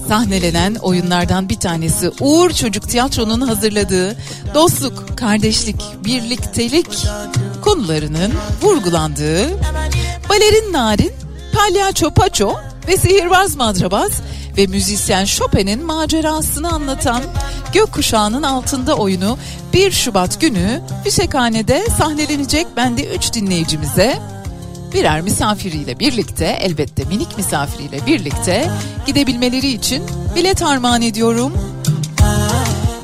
sahnelenen 0.07 0.75
oyunlardan 0.75 1.49
bir 1.49 1.59
tanesi 1.59 2.11
Uğur 2.19 2.49
Çocuk 2.49 2.89
Tiyatro'nun 2.89 3.41
hazırladığı 3.41 4.17
dostluk, 4.53 5.17
kardeşlik, 5.17 5.81
birliktelik 6.05 6.87
konularının 7.61 8.33
vurgulandığı 8.61 9.49
balerin 10.29 10.73
Narin, 10.73 11.11
palyaço 11.53 12.11
Paço 12.11 12.53
ve 12.87 12.97
sihirbaz 12.97 13.55
Madrabaz 13.55 14.11
ve 14.57 14.67
müzisyen 14.67 15.25
Chopin'in 15.25 15.85
macerasını 15.85 16.69
anlatan 16.69 17.21
Gökkuşağının 17.73 18.43
Altında 18.43 18.95
oyunu 18.95 19.37
1 19.73 19.91
Şubat 19.91 20.41
günü 20.41 20.81
Fişekhane'de 21.03 21.87
sahnelenecek. 21.97 22.67
Ben 22.77 22.97
de 22.97 23.15
3 23.15 23.33
dinleyicimize 23.33 24.19
birer 24.93 25.21
misafiriyle 25.21 25.99
birlikte 25.99 26.45
elbette 26.45 27.03
minik 27.03 27.37
misafiriyle 27.37 28.05
birlikte 28.05 28.69
gidebilmeleri 29.05 29.67
için 29.67 30.03
bilet 30.35 30.61
armağan 30.61 31.01
ediyorum. 31.01 31.53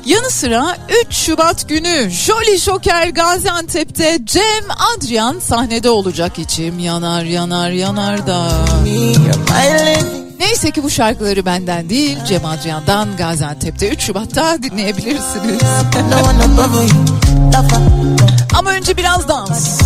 Yanı 0.06 0.30
sıra 0.30 0.76
3 1.08 1.14
Şubat 1.14 1.68
günü 1.68 2.10
Jolly 2.10 2.58
Joker 2.58 3.08
Gaziantep'te 3.08 4.18
Cem 4.24 4.64
Adrian 4.96 5.38
sahnede 5.38 5.90
olacak 5.90 6.38
içim 6.38 6.78
yanar 6.78 7.24
yanar 7.24 7.70
yanar 7.70 8.26
da. 8.26 8.48
Neyse 10.38 10.70
ki 10.70 10.82
bu 10.82 10.90
şarkıları 10.90 11.46
benden 11.46 11.88
değil 11.90 12.18
Cem 12.28 12.44
Adrian'dan 12.44 13.16
Gaziantep'te 13.16 13.88
3 13.88 14.00
Şubat'ta 14.00 14.62
dinleyebilirsiniz. 14.62 15.60
Ama 18.54 18.70
önce 18.70 18.96
biraz 18.96 19.28
dans. 19.28 19.80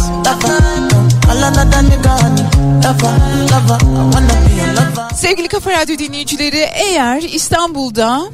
Sevgili 5.16 5.48
Kafa 5.48 5.70
Radyo 5.70 5.98
dinleyicileri 5.98 6.68
eğer 6.74 7.22
İstanbul'da 7.22 8.30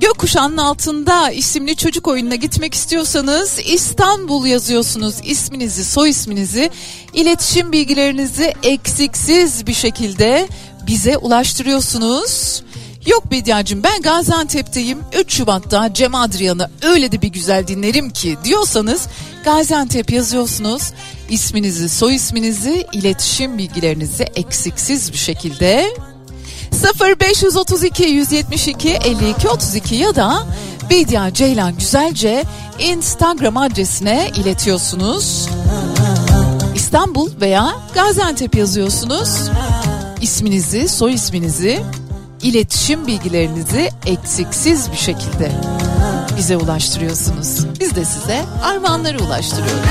Gökkuşağının 0.00 0.56
altında 0.56 1.30
isimli 1.30 1.76
çocuk 1.76 2.08
oyununa 2.08 2.34
gitmek 2.34 2.74
istiyorsanız 2.74 3.58
İstanbul 3.66 4.46
yazıyorsunuz 4.46 5.14
isminizi, 5.24 5.84
soy 5.84 6.10
isminizi, 6.10 6.70
iletişim 7.14 7.72
bilgilerinizi 7.72 8.54
eksiksiz 8.62 9.66
bir 9.66 9.74
şekilde 9.74 10.48
bize 10.86 11.16
ulaştırıyorsunuz. 11.18 12.62
Yok 13.06 13.30
Bediacığım 13.30 13.82
ben 13.82 14.02
Gaziantep'teyim 14.02 14.98
3 15.18 15.32
Şubat'ta 15.32 15.94
Cem 15.94 16.14
Adrian'ı 16.14 16.70
öyle 16.82 17.12
de 17.12 17.22
bir 17.22 17.28
güzel 17.28 17.66
dinlerim 17.66 18.10
ki 18.10 18.36
diyorsanız 18.44 19.06
Gaziantep 19.48 20.12
yazıyorsunuz. 20.12 20.92
İsminizi, 21.30 21.88
soy 21.88 22.14
isminizi, 22.14 22.86
iletişim 22.92 23.58
bilgilerinizi 23.58 24.22
eksiksiz 24.22 25.12
bir 25.12 25.18
şekilde 25.18 25.86
0532 27.20 28.04
172 28.04 28.88
52 28.88 29.48
32 29.48 29.94
ya 29.94 30.16
da 30.16 30.46
Bedia 30.90 31.34
Ceylan 31.34 31.76
Güzelce 31.78 32.44
Instagram 32.78 33.56
adresine 33.56 34.30
iletiyorsunuz. 34.36 35.48
İstanbul 36.74 37.30
veya 37.40 37.72
Gaziantep 37.94 38.54
yazıyorsunuz. 38.54 39.28
İsminizi, 40.20 40.88
soy 40.88 41.14
isminizi, 41.14 41.82
iletişim 42.42 43.06
bilgilerinizi 43.06 43.90
eksiksiz 44.06 44.92
bir 44.92 44.96
şekilde 44.96 45.52
bize 46.38 46.56
ulaştırıyorsunuz. 46.56 47.66
Biz 47.80 47.96
de 47.96 48.04
size 48.04 48.44
armağanları 48.64 49.18
ulaştırıyoruz. 49.24 49.88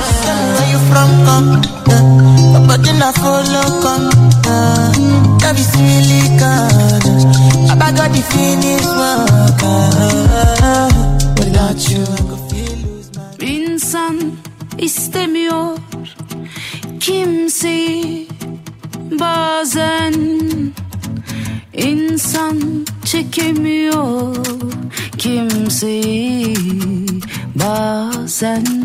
sun. 28.38 28.77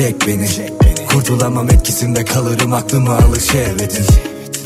Çek 0.00 0.26
beni. 0.26 0.48
Kurtulamam 1.06 1.70
etkisinde 1.70 2.24
kalırım 2.24 2.72
aklımı 2.72 3.16
alır 3.16 3.40
şehvetin 3.40 4.04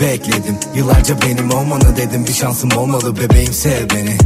Bekledim 0.01 0.57
yıllarca 0.75 1.17
benim 1.23 1.51
olmanı 1.51 1.97
dedim. 1.97 2.27
Bir 2.27 2.33
şansım 2.33 2.71
olmalı 2.77 3.17
bebeğim 3.17 3.53
sev 3.53 3.91
beni. 3.91 4.17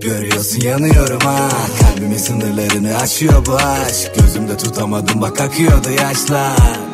Görüyorsun 0.00 0.60
yanıyorum 0.60 1.20
ha. 1.20 1.48
Kalbimin 1.80 2.18
sınırlarını 2.18 2.96
aşıyor 2.96 3.46
bu 3.46 3.56
aşk. 3.56 4.14
Gözümde 4.18 4.56
tutamadım 4.56 5.20
bak 5.20 5.40
akıyordu 5.40 5.90
yaşlar 5.90 6.85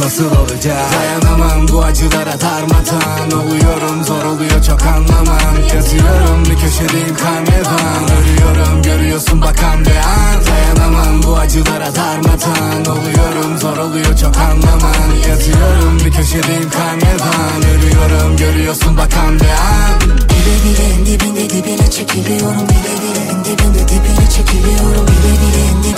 nasıl 0.00 0.36
olacak? 0.36 0.76
Dayanamam 0.92 1.68
bu 1.68 1.82
acılara 1.84 2.40
darmadan. 2.40 3.40
Oluyorum 3.40 4.04
zor 4.04 4.24
oluyor 4.24 4.62
çok 4.68 4.82
anlamam. 4.82 5.54
Yatıyorum 5.74 6.44
bir 6.44 6.56
köşedeyim 6.60 7.16
karnevan. 7.16 8.04
Ölüyorum 8.18 8.82
görüyorsun 8.82 9.42
bakan 9.42 9.80
bir 9.84 9.96
an. 9.96 10.36
Dayanamam 10.46 11.22
bu 11.22 11.36
acılara 11.36 11.94
darmadan. 11.94 12.84
Oluyorum 12.96 13.58
zor 13.58 13.76
oluyor 13.76 14.16
çok 14.16 14.36
anlamam. 14.36 15.10
Yatıyorum 15.28 15.98
bir 16.04 16.12
köşedeyim 16.12 16.70
karnevan. 16.70 17.62
Ölüyorum 17.74 18.36
görüyorsun 18.36 18.96
bakan 18.96 19.40
bir 19.40 19.48
an. 19.48 20.00
Bile 20.00 20.56
bile 20.64 20.94
en 20.94 21.06
dibinde 21.06 21.50
dibine 21.50 21.90
çekiliyorum. 21.90 22.68
Bile 22.68 22.94
bile 23.02 23.22
en 23.30 23.44
dibinde 23.44 23.88
dibine 23.88 24.30
çekiliyorum. 24.36 25.06
Bile 25.06 25.32
bile 25.42 25.62
en 25.70 25.82
dibinde 25.82 25.91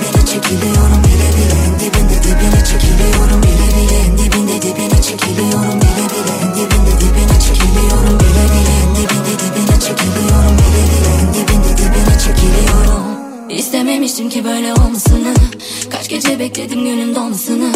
dibine 0.00 0.26
çekiliyorum 0.26 1.04
Bile 1.04 1.28
bile. 1.36 1.56
En 1.66 1.74
dibinde 1.80 2.22
dibine 2.22 2.64
çekiliyorum 2.64 3.42
Bile 3.42 3.68
bile. 3.76 3.98
En 4.06 4.18
dibinde 4.18 4.62
dibine 4.62 5.02
çekiliyorum 5.02 5.80
Bile 5.80 6.04
bile. 6.12 6.32
En 6.42 6.54
dibinde 6.56 6.94
dibine 7.00 7.36
çekiliyorum 7.46 8.20
Bile 8.20 8.44
bile. 8.52 8.72
En 8.82 8.90
dibinde 8.96 9.32
dibine 9.42 9.76
çekiliyorum 9.86 10.54
Bile 10.58 10.82
bile. 10.90 11.10
En 11.20 11.28
dibinde 11.34 11.72
dibine 11.78 12.18
çekiliyorum. 12.24 13.04
İstememiştim 13.50 14.28
ki 14.30 14.44
böyle 14.44 14.74
olmasını. 14.74 15.34
Kaç 15.90 16.08
gece 16.08 16.38
bekledim 16.38 16.84
günün 16.84 17.14
dolmasını. 17.14 17.72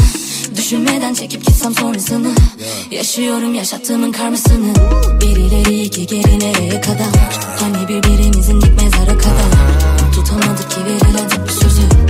Düşünmeden 0.56 1.14
çekip 1.14 1.46
gitsem 1.46 1.74
sonrasını. 1.74 2.30
Yaşıyorum 2.90 3.54
yaşattığımın 3.54 4.12
karmasını. 4.12 4.74
Bir 5.20 5.36
ileri 5.36 5.82
iki 5.82 6.06
geri 6.06 6.38
nereye 6.40 6.80
kadar? 6.80 7.40
Hani 7.60 7.88
birbirimizin 7.88 8.60
dik 8.60 8.82
mezara 8.82 9.18
kadar? 9.18 9.50
Tutamadık 10.14 10.70
ki 10.70 10.76
verilen 10.84 11.28
sözü 11.60 12.03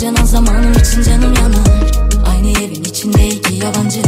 Harcanan 0.00 0.24
zamanım 0.24 0.72
için 0.72 1.02
canım 1.02 1.34
yanar. 1.34 1.90
Aynı 2.26 2.50
evin 2.50 2.84
içinde 2.84 3.28
iki 3.28 3.54
yabancı. 3.54 4.02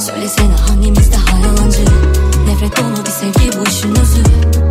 Söylesene 0.00 0.54
hangimiz 0.68 1.12
daha 1.12 1.38
yalancı? 1.38 1.84
Nefret 2.46 2.76
dolu 2.76 3.06
bir 3.06 3.10
sevgi 3.10 3.58
bu 3.58 3.68
işin 3.68 3.90
özü. 3.90 4.22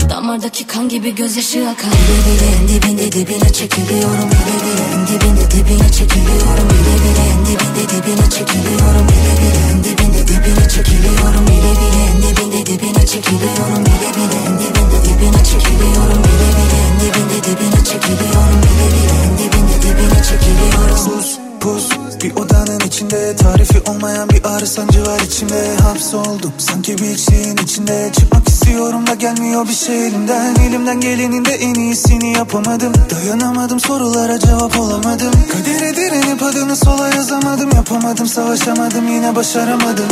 Damardaki 0.10 0.68
kan 0.68 0.90
gibi 0.90 1.16
gözyaşı 1.16 1.70
akar. 1.70 1.92
Bile 1.92 2.22
bile 2.26 2.48
en 2.56 2.68
dibinde 2.68 3.12
dibine 3.12 3.54
çekiliyorum. 3.54 4.30
Bile 4.32 4.58
bile 4.64 4.84
en 4.94 5.08
dibinde 5.08 5.52
dibine 5.52 5.92
çekiliyorum. 5.92 6.68
Bile 6.70 6.96
bile 7.04 7.24
en 7.34 7.46
dibinde 7.46 7.84
dibine 7.90 8.30
çekiliyorum. 8.30 9.08
Bile 9.08 9.34
bile 9.42 9.60
en 9.72 9.84
dibinde 9.84 10.03
dibine 10.34 10.70
çekiliyorum 10.70 11.48
Bile 11.48 11.72
bile. 11.80 12.02
En 12.10 12.22
dibinde 12.22 12.66
dibine 12.66 13.06
çekiliyorum 13.06 13.86
Bile 13.86 14.10
bile. 14.16 14.40
En 14.48 14.60
dibinde 14.60 15.00
dibine 15.06 15.44
çekiliyorum 15.44 16.24
Bile 16.24 16.50
bile. 16.58 16.78
En 16.88 17.00
dibinde 17.00 17.44
dibine 17.44 17.84
çekiliyorum 17.84 18.60
Bile 18.64 18.88
bile. 18.94 19.16
En 19.26 19.38
dibinde 19.38 19.82
dibine 19.82 20.24
çekiliyorum. 20.24 20.98
Sus 20.98 21.38
pus 21.60 22.03
bir 22.24 22.36
odanın 22.36 22.80
içinde 22.80 23.36
Tarifi 23.36 23.82
olmayan 23.90 24.30
bir 24.30 24.44
ağrı 24.44 24.68
sancı 24.68 25.06
var 25.06 25.20
içimde. 25.20 25.76
Hapsoldum 25.78 26.54
sanki 26.58 26.98
bir 26.98 27.18
şeyin 27.18 27.58
içinde. 27.58 28.12
Çıkmak 28.20 28.50
istiyorum 28.50 29.08
da 29.08 29.14
gelmiyor 29.14 29.68
bir 29.68 29.74
şey 29.74 30.08
elimden. 30.08 30.56
Elimden 30.56 31.02
gelenin 31.02 31.46
de 31.46 31.52
en 31.52 31.74
iyisini 31.74 32.34
yapamadım. 32.34 32.94
Dayanamadım 33.12 33.80
sorulara 33.80 34.40
cevap 34.40 34.80
olamadım. 34.80 35.32
Kadere 35.52 35.96
direnip 35.96 36.44
adını 36.44 36.76
sola 36.76 37.08
yazamadım. 37.08 37.70
Yapamadım 37.76 38.28
savaşamadım 38.28 39.08
yine 39.08 39.36
başaramadım. 39.36 40.08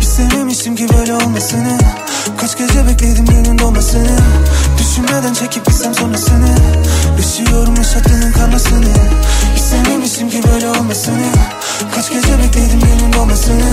İstememiştim 0.00 0.76
ki 0.76 0.86
böyle 0.98 1.14
olmasını. 1.14 1.78
Kaç 2.36 2.58
gece 2.58 2.86
bekledim 2.86 3.26
günün 3.26 3.58
dolmasını. 3.58 4.18
Düşünmeden 4.78 5.34
çekip 5.34 5.66
gitsem 5.66 5.94
sonrasını. 5.94 6.54
Yaşıyorum 7.18 7.76
yaşattığının 7.76 8.32
karmasını 8.32 8.94
İstememiştim 9.74 10.30
ki 10.30 10.40
böyle 10.52 10.68
olmasını 10.70 11.26
Kaç 11.94 12.10
gece 12.10 12.38
bekledim 12.38 12.80
günün 12.80 13.12
dolmasını 13.12 13.70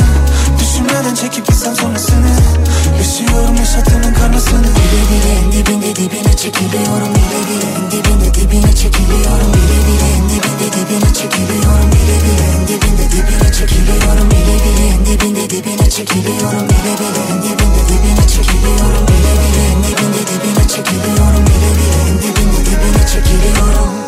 Düşünmeden 0.60 1.16
çekip 1.16 1.48
gitsem 1.48 1.76
sonrasını 1.76 2.32
Yaşıyorum 2.98 3.56
yaşattığının 3.56 4.14
karmasını 4.14 4.70
Bile 4.78 5.02
bile 5.10 5.32
en 5.40 5.52
dibinde 5.52 5.96
dibine 5.96 6.34
çekiliyorum 6.38 7.12
Bile 7.16 7.42
bile 7.50 7.70
en 7.78 7.92
dibinde 7.92 8.34
dibine 8.34 8.76
çekiliyorum 8.76 9.52
Bile 9.54 9.78
bile 9.88 10.08
en 10.18 10.24
dibinde 10.30 10.68
dibine 10.76 11.14
çekiliyorum 11.14 11.90
Bile 11.94 12.18
bile 12.26 12.46
en 12.56 12.62
dibinde 12.68 13.06
dibine 13.14 13.54
çekiliyorum 13.54 14.30
Bile 14.32 14.58
bile 14.64 14.86
en 14.94 15.06
dibinde 15.08 15.50
dibine 15.50 15.90
çekiliyorum 15.90 16.66
Bile 16.70 16.94
bile 17.00 17.24
en 17.34 17.46
dibinde 17.46 17.84
dibine 17.90 18.28
çekiliyorum 18.34 19.06
Bile 19.12 19.34
bile 19.42 19.64
en 19.72 19.80
dibinde 19.86 20.22
dibine 20.30 20.66
çekiliyorum 20.74 21.44
Bile 21.50 21.70
bile 21.78 21.98
en 22.10 22.16
dibinde 22.24 22.60
dibine 22.66 23.04
çekiliyorum 23.14 24.01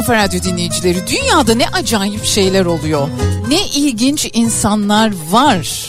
Kafa 0.00 0.14
Radyo 0.14 0.42
dinleyicileri 0.42 1.06
dünyada 1.06 1.54
ne 1.54 1.68
acayip 1.68 2.24
şeyler 2.24 2.64
oluyor. 2.64 3.08
Ne 3.48 3.66
ilginç 3.66 4.30
insanlar 4.32 5.12
var. 5.30 5.86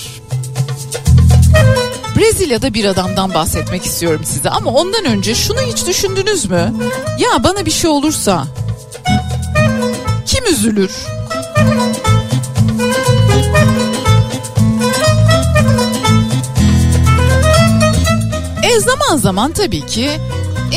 Brezilya'da 2.17 2.73
bir 2.73 2.85
adamdan 2.85 3.33
bahsetmek 3.33 3.85
istiyorum 3.85 4.21
size 4.25 4.49
ama 4.49 4.71
ondan 4.71 5.05
önce 5.05 5.35
şunu 5.35 5.61
hiç 5.61 5.87
düşündünüz 5.87 6.45
mü? 6.45 6.73
Ya 7.17 7.43
bana 7.43 7.65
bir 7.65 7.71
şey 7.71 7.89
olursa 7.89 8.47
kim 10.25 10.45
üzülür? 10.45 10.91
E 18.63 18.79
zaman 18.79 19.17
zaman 19.17 19.51
tabii 19.51 19.85
ki 19.85 20.09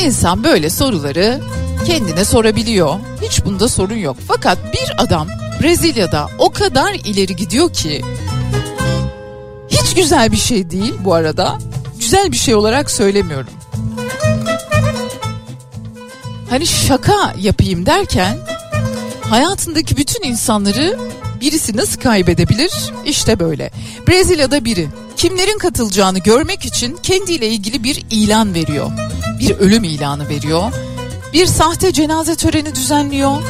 insan 0.04 0.44
böyle 0.44 0.70
soruları 0.70 1.40
kendine 1.86 2.24
sorabiliyor. 2.24 2.98
Hiç 3.24 3.44
bunda 3.44 3.68
sorun 3.68 3.96
yok. 3.96 4.16
Fakat 4.28 4.58
bir 4.72 5.02
adam 5.04 5.28
Brezilya'da 5.62 6.28
o 6.38 6.50
kadar 6.50 6.94
ileri 6.94 7.36
gidiyor 7.36 7.72
ki 7.72 8.02
hiç 9.68 9.94
güzel 9.94 10.32
bir 10.32 10.36
şey 10.36 10.70
değil 10.70 10.94
bu 11.00 11.14
arada. 11.14 11.58
Güzel 12.00 12.32
bir 12.32 12.36
şey 12.36 12.54
olarak 12.54 12.90
söylemiyorum. 12.90 13.52
Hani 16.50 16.66
şaka 16.66 17.34
yapayım 17.40 17.86
derken 17.86 18.38
hayatındaki 19.30 19.96
bütün 19.96 20.22
insanları 20.28 20.98
birisi 21.40 21.76
nasıl 21.76 22.00
kaybedebilir? 22.00 22.72
İşte 23.06 23.40
böyle. 23.40 23.70
Brezilya'da 24.08 24.64
biri 24.64 24.88
kimlerin 25.16 25.58
katılacağını 25.58 26.18
görmek 26.18 26.64
için 26.64 26.96
kendiyle 27.02 27.48
ilgili 27.48 27.84
bir 27.84 28.04
ilan 28.10 28.54
veriyor. 28.54 28.90
Bir 29.38 29.50
ölüm 29.50 29.84
ilanı 29.84 30.28
veriyor. 30.28 30.72
Bir 31.34 31.46
sahte 31.46 31.92
cenaze 31.92 32.36
töreni 32.36 32.74
düzenliyor. 32.74 33.42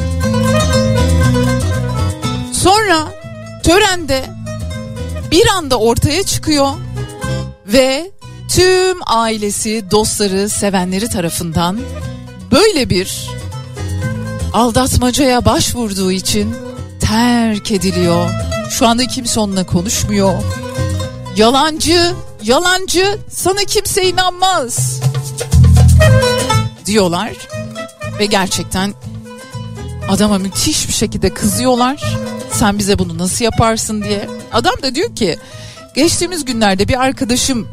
Sonra 2.52 3.12
törende 3.62 4.24
bir 5.30 5.46
anda 5.46 5.78
ortaya 5.78 6.22
çıkıyor 6.22 6.68
ve 7.66 8.10
tüm 8.48 8.98
ailesi, 9.06 9.90
dostları, 9.90 10.48
sevenleri 10.48 11.08
tarafından 11.08 11.80
böyle 12.52 12.90
bir 12.90 13.30
aldatmacaya 14.52 15.44
başvurduğu 15.44 16.12
için 16.12 16.54
terk 17.00 17.72
ediliyor. 17.72 18.30
Şu 18.70 18.86
anda 18.86 19.06
kimse 19.06 19.40
onunla 19.40 19.66
konuşmuyor. 19.66 20.34
Yalancı, 21.36 22.12
yalancı, 22.42 23.18
sana 23.30 23.60
kimse 23.60 24.08
inanmaz 24.08 25.00
diyorlar 26.86 27.32
ve 28.18 28.26
gerçekten 28.26 28.94
adama 30.08 30.38
müthiş 30.38 30.88
bir 30.88 30.92
şekilde 30.92 31.34
kızıyorlar. 31.34 32.04
Sen 32.52 32.78
bize 32.78 32.98
bunu 32.98 33.18
nasıl 33.18 33.44
yaparsın 33.44 34.02
diye. 34.02 34.28
Adam 34.52 34.74
da 34.82 34.94
diyor 34.94 35.16
ki 35.16 35.38
geçtiğimiz 35.96 36.44
günlerde 36.44 36.88
bir 36.88 37.02
arkadaşımı 37.02 37.66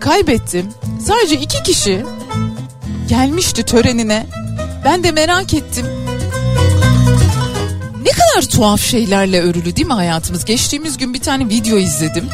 kaybettim. 0.00 0.66
Sadece 1.06 1.40
iki 1.40 1.62
kişi 1.62 2.04
gelmişti 3.08 3.62
törenine. 3.62 4.26
Ben 4.84 5.04
de 5.04 5.12
merak 5.12 5.54
ettim. 5.54 5.86
Ne 8.02 8.10
kadar 8.10 8.48
tuhaf 8.50 8.80
şeylerle 8.80 9.40
örülü 9.40 9.76
değil 9.76 9.86
mi 9.86 9.92
hayatımız? 9.92 10.44
Geçtiğimiz 10.44 10.98
gün 10.98 11.14
bir 11.14 11.20
tane 11.20 11.48
video 11.48 11.78
izledim. 11.78 12.28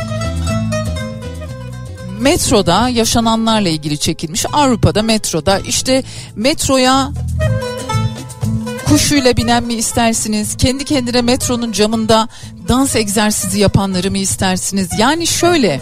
metroda 2.20 2.88
yaşananlarla 2.88 3.68
ilgili 3.68 3.98
çekilmiş. 3.98 4.46
Avrupa'da 4.52 5.02
metroda 5.02 5.58
işte 5.58 6.02
metroya 6.36 7.12
kuşuyla 9.00 9.36
binen 9.36 9.64
mi 9.64 9.74
istersiniz? 9.74 10.56
Kendi 10.56 10.84
kendine 10.84 11.22
metronun 11.22 11.72
camında 11.72 12.28
dans 12.68 12.96
egzersizi 12.96 13.60
yapanları 13.60 14.10
mı 14.10 14.18
istersiniz? 14.18 14.88
Yani 14.98 15.26
şöyle 15.26 15.80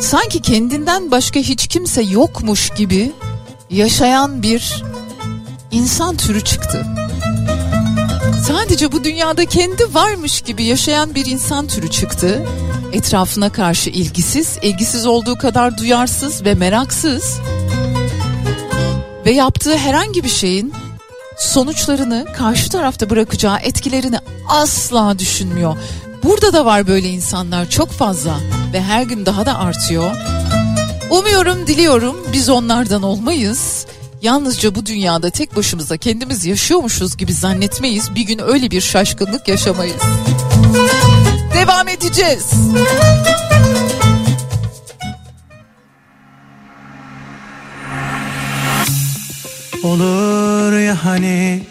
sanki 0.00 0.42
kendinden 0.42 1.10
başka 1.10 1.40
hiç 1.40 1.66
kimse 1.66 2.02
yokmuş 2.02 2.70
gibi 2.70 3.12
yaşayan 3.70 4.42
bir 4.42 4.82
insan 5.70 6.16
türü 6.16 6.44
çıktı. 6.44 6.86
Sadece 8.48 8.92
bu 8.92 9.04
dünyada 9.04 9.44
kendi 9.44 9.94
varmış 9.94 10.40
gibi 10.40 10.64
yaşayan 10.64 11.14
bir 11.14 11.26
insan 11.26 11.66
türü 11.66 11.90
çıktı. 11.90 12.46
Etrafına 12.92 13.52
karşı 13.52 13.90
ilgisiz, 13.90 14.58
ilgisiz 14.62 15.06
olduğu 15.06 15.38
kadar 15.38 15.78
duyarsız 15.78 16.44
ve 16.44 16.54
meraksız. 16.54 17.38
Ve 19.26 19.30
yaptığı 19.30 19.76
herhangi 19.76 20.24
bir 20.24 20.28
şeyin 20.28 20.72
sonuçlarını 21.40 22.26
karşı 22.36 22.70
tarafta 22.70 23.10
bırakacağı 23.10 23.58
etkilerini 23.58 24.18
asla 24.48 25.18
düşünmüyor. 25.18 25.76
Burada 26.22 26.52
da 26.52 26.64
var 26.64 26.86
böyle 26.86 27.08
insanlar 27.08 27.70
çok 27.70 27.90
fazla 27.90 28.40
ve 28.72 28.82
her 28.82 29.02
gün 29.02 29.26
daha 29.26 29.46
da 29.46 29.58
artıyor. 29.58 30.16
Umuyorum, 31.10 31.66
diliyorum 31.66 32.16
biz 32.32 32.48
onlardan 32.48 33.02
olmayız. 33.02 33.86
Yalnızca 34.22 34.74
bu 34.74 34.86
dünyada 34.86 35.30
tek 35.30 35.56
başımıza 35.56 35.96
kendimiz 35.96 36.46
yaşıyormuşuz 36.46 37.16
gibi 37.16 37.32
zannetmeyiz. 37.32 38.14
Bir 38.14 38.22
gün 38.22 38.38
öyle 38.38 38.70
bir 38.70 38.80
şaşkınlık 38.80 39.48
yaşamayız. 39.48 40.02
Devam 41.54 41.88
edeceğiz. 41.88 42.52
Olur 49.84 50.59
ya 50.78 51.04
hani? 51.04 51.62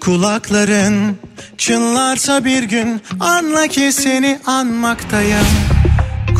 Kulakların 0.00 1.16
çınlarsa 1.58 2.44
bir 2.44 2.62
gün 2.62 3.02
anla 3.20 3.66
ki 3.66 3.92
seni 3.92 4.38
anmaktayım 4.46 5.46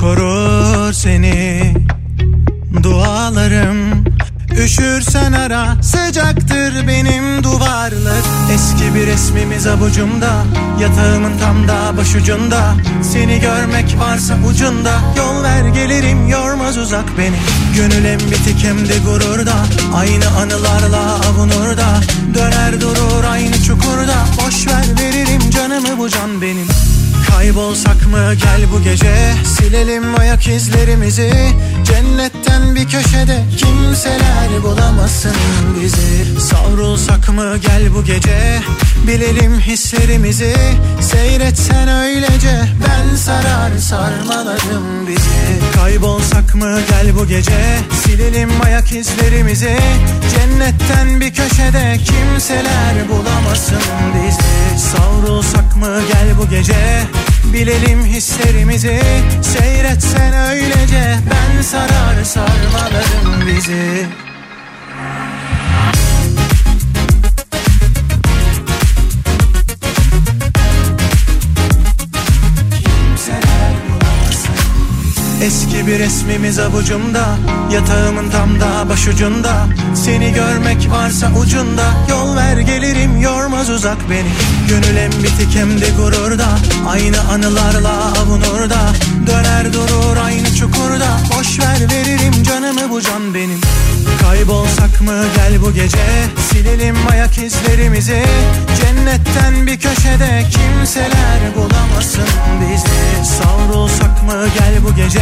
korur 0.01 0.93
seni 0.93 1.63
dualarım 2.83 3.82
Üşürsen 4.59 5.33
ara 5.33 5.83
sıcaktır 5.83 6.87
benim 6.89 7.43
duvarlar. 7.43 8.23
Eski 8.55 8.95
bir 8.95 9.07
resmimiz 9.07 9.67
avucumda 9.67 10.45
Yatağımın 10.81 11.39
tam 11.39 11.69
da 11.69 11.97
başucunda. 11.97 12.75
Seni 13.03 13.41
görmek 13.41 13.99
varsa 13.99 14.35
ucunda 14.51 14.93
Yol 15.17 15.43
ver 15.43 15.69
gelirim 15.69 16.29
yormaz 16.29 16.79
uzak 16.79 17.19
beni. 17.19 17.37
Gönül 17.77 18.05
hem 18.05 18.19
bitik 18.19 18.65
hem 18.65 18.89
de 18.89 18.99
gururda 18.99 19.55
Aynı 19.95 20.29
anılarla 20.29 21.15
avunur 21.15 21.77
da 21.77 22.01
Döner 22.35 22.81
durur 22.81 23.25
aynı 23.31 23.63
çukurda 23.63 24.17
Boş 24.47 24.67
ver 24.67 24.85
veririm 25.01 25.51
canımı 25.51 25.99
bu 25.99 26.09
can 26.09 26.43
benim 26.43 26.67
Kaybolsak 27.37 28.07
mı? 28.07 28.35
Gel 28.35 28.73
bu 28.73 28.83
gece. 28.83 29.15
Silelim 29.59 30.21
ayak 30.21 30.49
izlerimizi. 30.49 31.33
Cennetten 31.85 32.75
bir 32.75 32.89
köşede 32.89 33.45
Kimseler 33.57 34.63
bulamasın 34.63 35.37
bizi. 35.83 36.41
Savrulsak 36.41 37.29
mı? 37.29 37.57
Gel 37.67 37.95
bu 37.95 38.05
gece. 38.05 38.61
Bilelim 39.07 39.61
hislerimizi. 39.61 40.55
Seyretsen 41.01 41.89
öylece. 41.89 42.63
Ben 42.89 43.17
sarar 43.17 43.79
sarmalarım 43.79 45.07
bizi. 45.07 45.75
Kaybolsak 45.75 46.55
mı? 46.55 46.79
Gel 46.89 47.17
bu 47.17 47.27
gece. 47.27 47.79
Silelim 48.05 48.51
ayak 48.65 48.93
izlerimizi. 48.93 49.77
Cennetten 50.35 51.21
bir 51.21 51.35
köşede 51.35 51.99
Kimseler 52.05 53.09
bulamasın 53.09 53.83
bizi. 54.15 54.83
Savrulsak 54.89 55.77
mı? 55.77 56.01
Gel 56.13 56.39
bu 56.39 56.49
gece 56.49 57.03
Bilelim 57.45 58.05
hislerimizi 58.05 59.01
Seyretsen 59.43 60.51
öylece. 60.51 61.19
Ben 61.31 61.63
sarar 61.63 62.25
sarmalarım 62.25 63.47
bizi 63.47 64.07
Eski 75.43 75.87
bir 75.87 75.99
resmimiz 75.99 76.59
avucumda 76.59 77.37
Yatağımın 77.73 78.31
tam 78.31 78.61
da 78.61 78.89
başucunda. 78.89 79.67
Seni 79.95 80.33
görmek 80.33 80.91
varsa 80.91 81.31
ucunda 81.41 81.83
Yol 82.11 82.37
ver 82.37 82.57
gelirim 82.57 83.21
yormaz 83.21 83.71
uzak 83.71 84.11
beni. 84.11 84.29
Gönül 84.69 84.97
hem 84.97 85.11
bitik 85.23 85.57
hem 85.57 85.81
de 85.81 85.87
gururda 85.97 86.49
Aynı 86.89 87.21
anılarla 87.21 88.13
avunur 88.23 88.71
da 88.71 88.93
Döner 89.27 89.73
durur 89.73 90.17
aynı 90.25 90.55
çukurda 90.55 91.21
Boş 91.39 91.61
ver 91.61 91.81
veririm 91.91 92.43
canımı 92.43 92.91
bu 92.91 93.01
can 93.01 93.35
benim. 93.35 93.61
Kaybolsak 94.21 95.01
mı 95.01 95.25
gel 95.37 95.63
bu 95.63 95.73
gece 95.73 95.99
Silelim 96.51 96.97
ayak 97.11 97.39
izlerimizi 97.39 98.23
Cennetten 99.03 99.67
bir 99.67 99.79
köşede 99.79 100.45
Kimseler 100.51 101.55
bulamasın 101.57 102.29
bizi. 102.61 103.31
Savrulsak 103.31 104.23
mı 104.23 104.47
gel 104.59 104.85
bu 104.85 104.95
gece? 104.95 105.21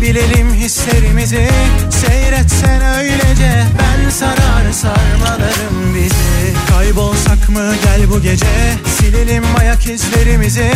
Bilelim 0.00 0.54
hislerimizi. 0.54 1.48
Seyretsen 1.90 2.82
öylece. 2.98 3.64
Ben 3.78 4.10
sarar 4.10 4.72
sarmalarım 4.72 5.94
bizi. 5.94 6.54
Kaybolsak 6.70 7.48
mı 7.48 7.74
gel 7.84 8.10
bu 8.10 8.20
gece? 8.20 8.46
Silelim 8.98 9.44
ayak 9.58 9.86
izlerimizi. 9.86 10.72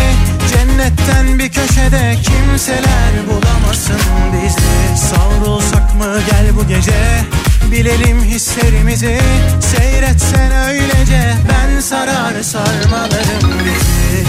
Cennetten 0.52 1.38
bir 1.38 1.48
köşede 1.48 2.16
Kimseler 2.22 3.12
bulamasın 3.28 4.00
bizi. 4.32 5.00
Savrulsak 5.06 5.94
mı 5.94 6.20
gel 6.30 6.56
bu 6.56 6.68
gece 6.68 7.24
Bilelim 7.72 8.22
hislerimizi. 8.22 9.18
Seyretsen 9.60 10.52
öylece 10.68 11.34
Ben 11.48 11.80
sarar 11.80 12.42
sarmalarım 12.42 13.58
bizi. 13.64 14.24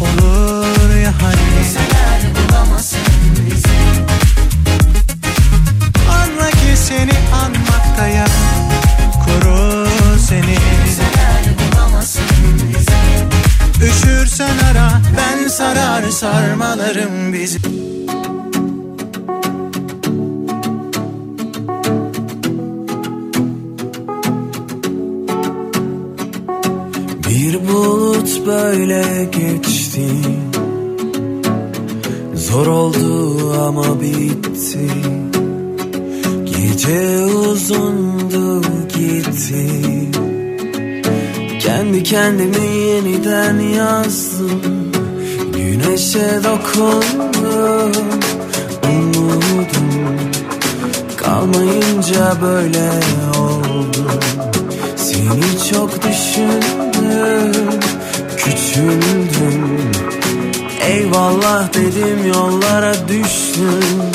Olur 0.00 0.96
ya 0.96 1.12
hani? 1.22 1.36
Kimseler 1.62 2.20
bulamasın 2.36 2.98
bizi. 3.46 3.68
Anla 6.10 6.50
ki 6.50 6.76
seni 6.76 7.12
anmaktayım 7.34 8.26
Koru 9.24 9.86
seni. 10.28 10.54
Kimseler 10.54 11.44
bulamasın 11.58 12.22
bizi. 12.68 13.90
Üşürsen 13.92 14.58
ara 14.72 15.00
Ben 15.16 15.48
sarar 15.48 16.10
sarmalarım 16.10 17.32
bizi 17.32 17.58
bulut 27.72 28.46
böyle 28.46 29.04
geçti. 29.24 30.08
Zor 32.34 32.66
oldu 32.66 33.36
ama 33.68 34.00
bitti. 34.00 34.90
Gece 36.44 37.24
uzundu 37.24 38.62
gitti. 38.88 39.70
Kendi 41.60 42.02
kendimi 42.02 42.66
yeniden 42.76 43.58
yazdım. 43.58 44.92
Güneşe 45.56 46.40
dokundum 46.44 48.02
Umudum. 48.84 49.90
Kalmayınca 51.16 52.36
böyle 52.42 52.90
oldu. 53.38 54.10
Seni 54.96 55.70
çok 55.72 56.02
düşündüm 56.02 56.89
Küçüldüm. 58.36 59.80
Eyvallah 60.88 61.74
dedim 61.74 62.26
yollara 62.34 62.94
düştüm 63.08 64.09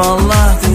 Eyvallah 0.00 0.69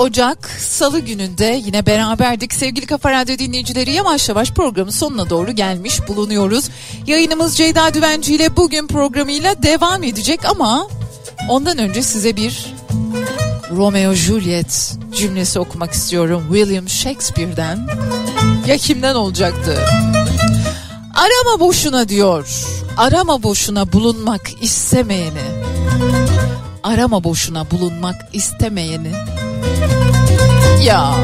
Ocak 0.00 0.50
Salı 0.60 1.00
gününde 1.00 1.62
yine 1.66 1.86
beraberdik. 1.86 2.54
Sevgili 2.54 2.86
Kafa 2.86 3.12
Radyo 3.12 3.38
dinleyicileri 3.38 3.92
yavaş 3.92 4.28
yavaş 4.28 4.50
programın 4.50 4.90
sonuna 4.90 5.30
doğru 5.30 5.52
gelmiş 5.52 6.08
bulunuyoruz. 6.08 6.68
Yayınımız 7.06 7.56
Ceyda 7.56 7.94
Düvenci 7.94 8.34
ile 8.34 8.56
bugün 8.56 8.86
programıyla 8.86 9.62
devam 9.62 10.02
edecek 10.02 10.44
ama 10.44 10.88
ondan 11.48 11.78
önce 11.78 12.02
size 12.02 12.36
bir 12.36 12.74
Romeo 13.76 14.12
Juliet 14.12 14.94
cümlesi 15.16 15.58
okumak 15.58 15.92
istiyorum 15.92 16.44
William 16.52 16.88
Shakespeare'den. 16.88 17.88
Ya 18.66 18.76
kimden 18.76 19.14
olacaktı? 19.14 19.78
Arama 21.14 21.60
boşuna 21.60 22.08
diyor. 22.08 22.64
Arama 22.96 23.42
boşuna 23.42 23.92
bulunmak 23.92 24.62
istemeyeni. 24.62 25.70
Arama 26.82 27.24
boşuna 27.24 27.70
bulunmak 27.70 28.28
istemeyeni. 28.32 29.12
Ya. 30.84 31.14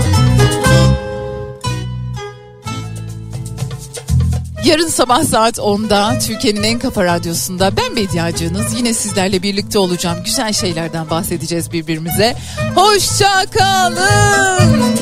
Yarın 4.65 4.89
sabah 4.89 5.25
saat 5.25 5.59
10'da 5.59 6.19
Türkiye'nin 6.19 6.63
en 6.63 6.79
kafa 6.79 7.05
radyosunda 7.05 7.77
ben 7.77 7.97
Bediacınız 7.97 8.75
yine 8.77 8.95
sizlerle 8.95 9.43
birlikte 9.43 9.79
olacağım. 9.79 10.19
Güzel 10.25 10.53
şeylerden 10.53 11.11
bahsedeceğiz 11.11 11.73
birbirimize. 11.73 12.37
Hoşça 12.75 13.45
kalın. 13.51 14.97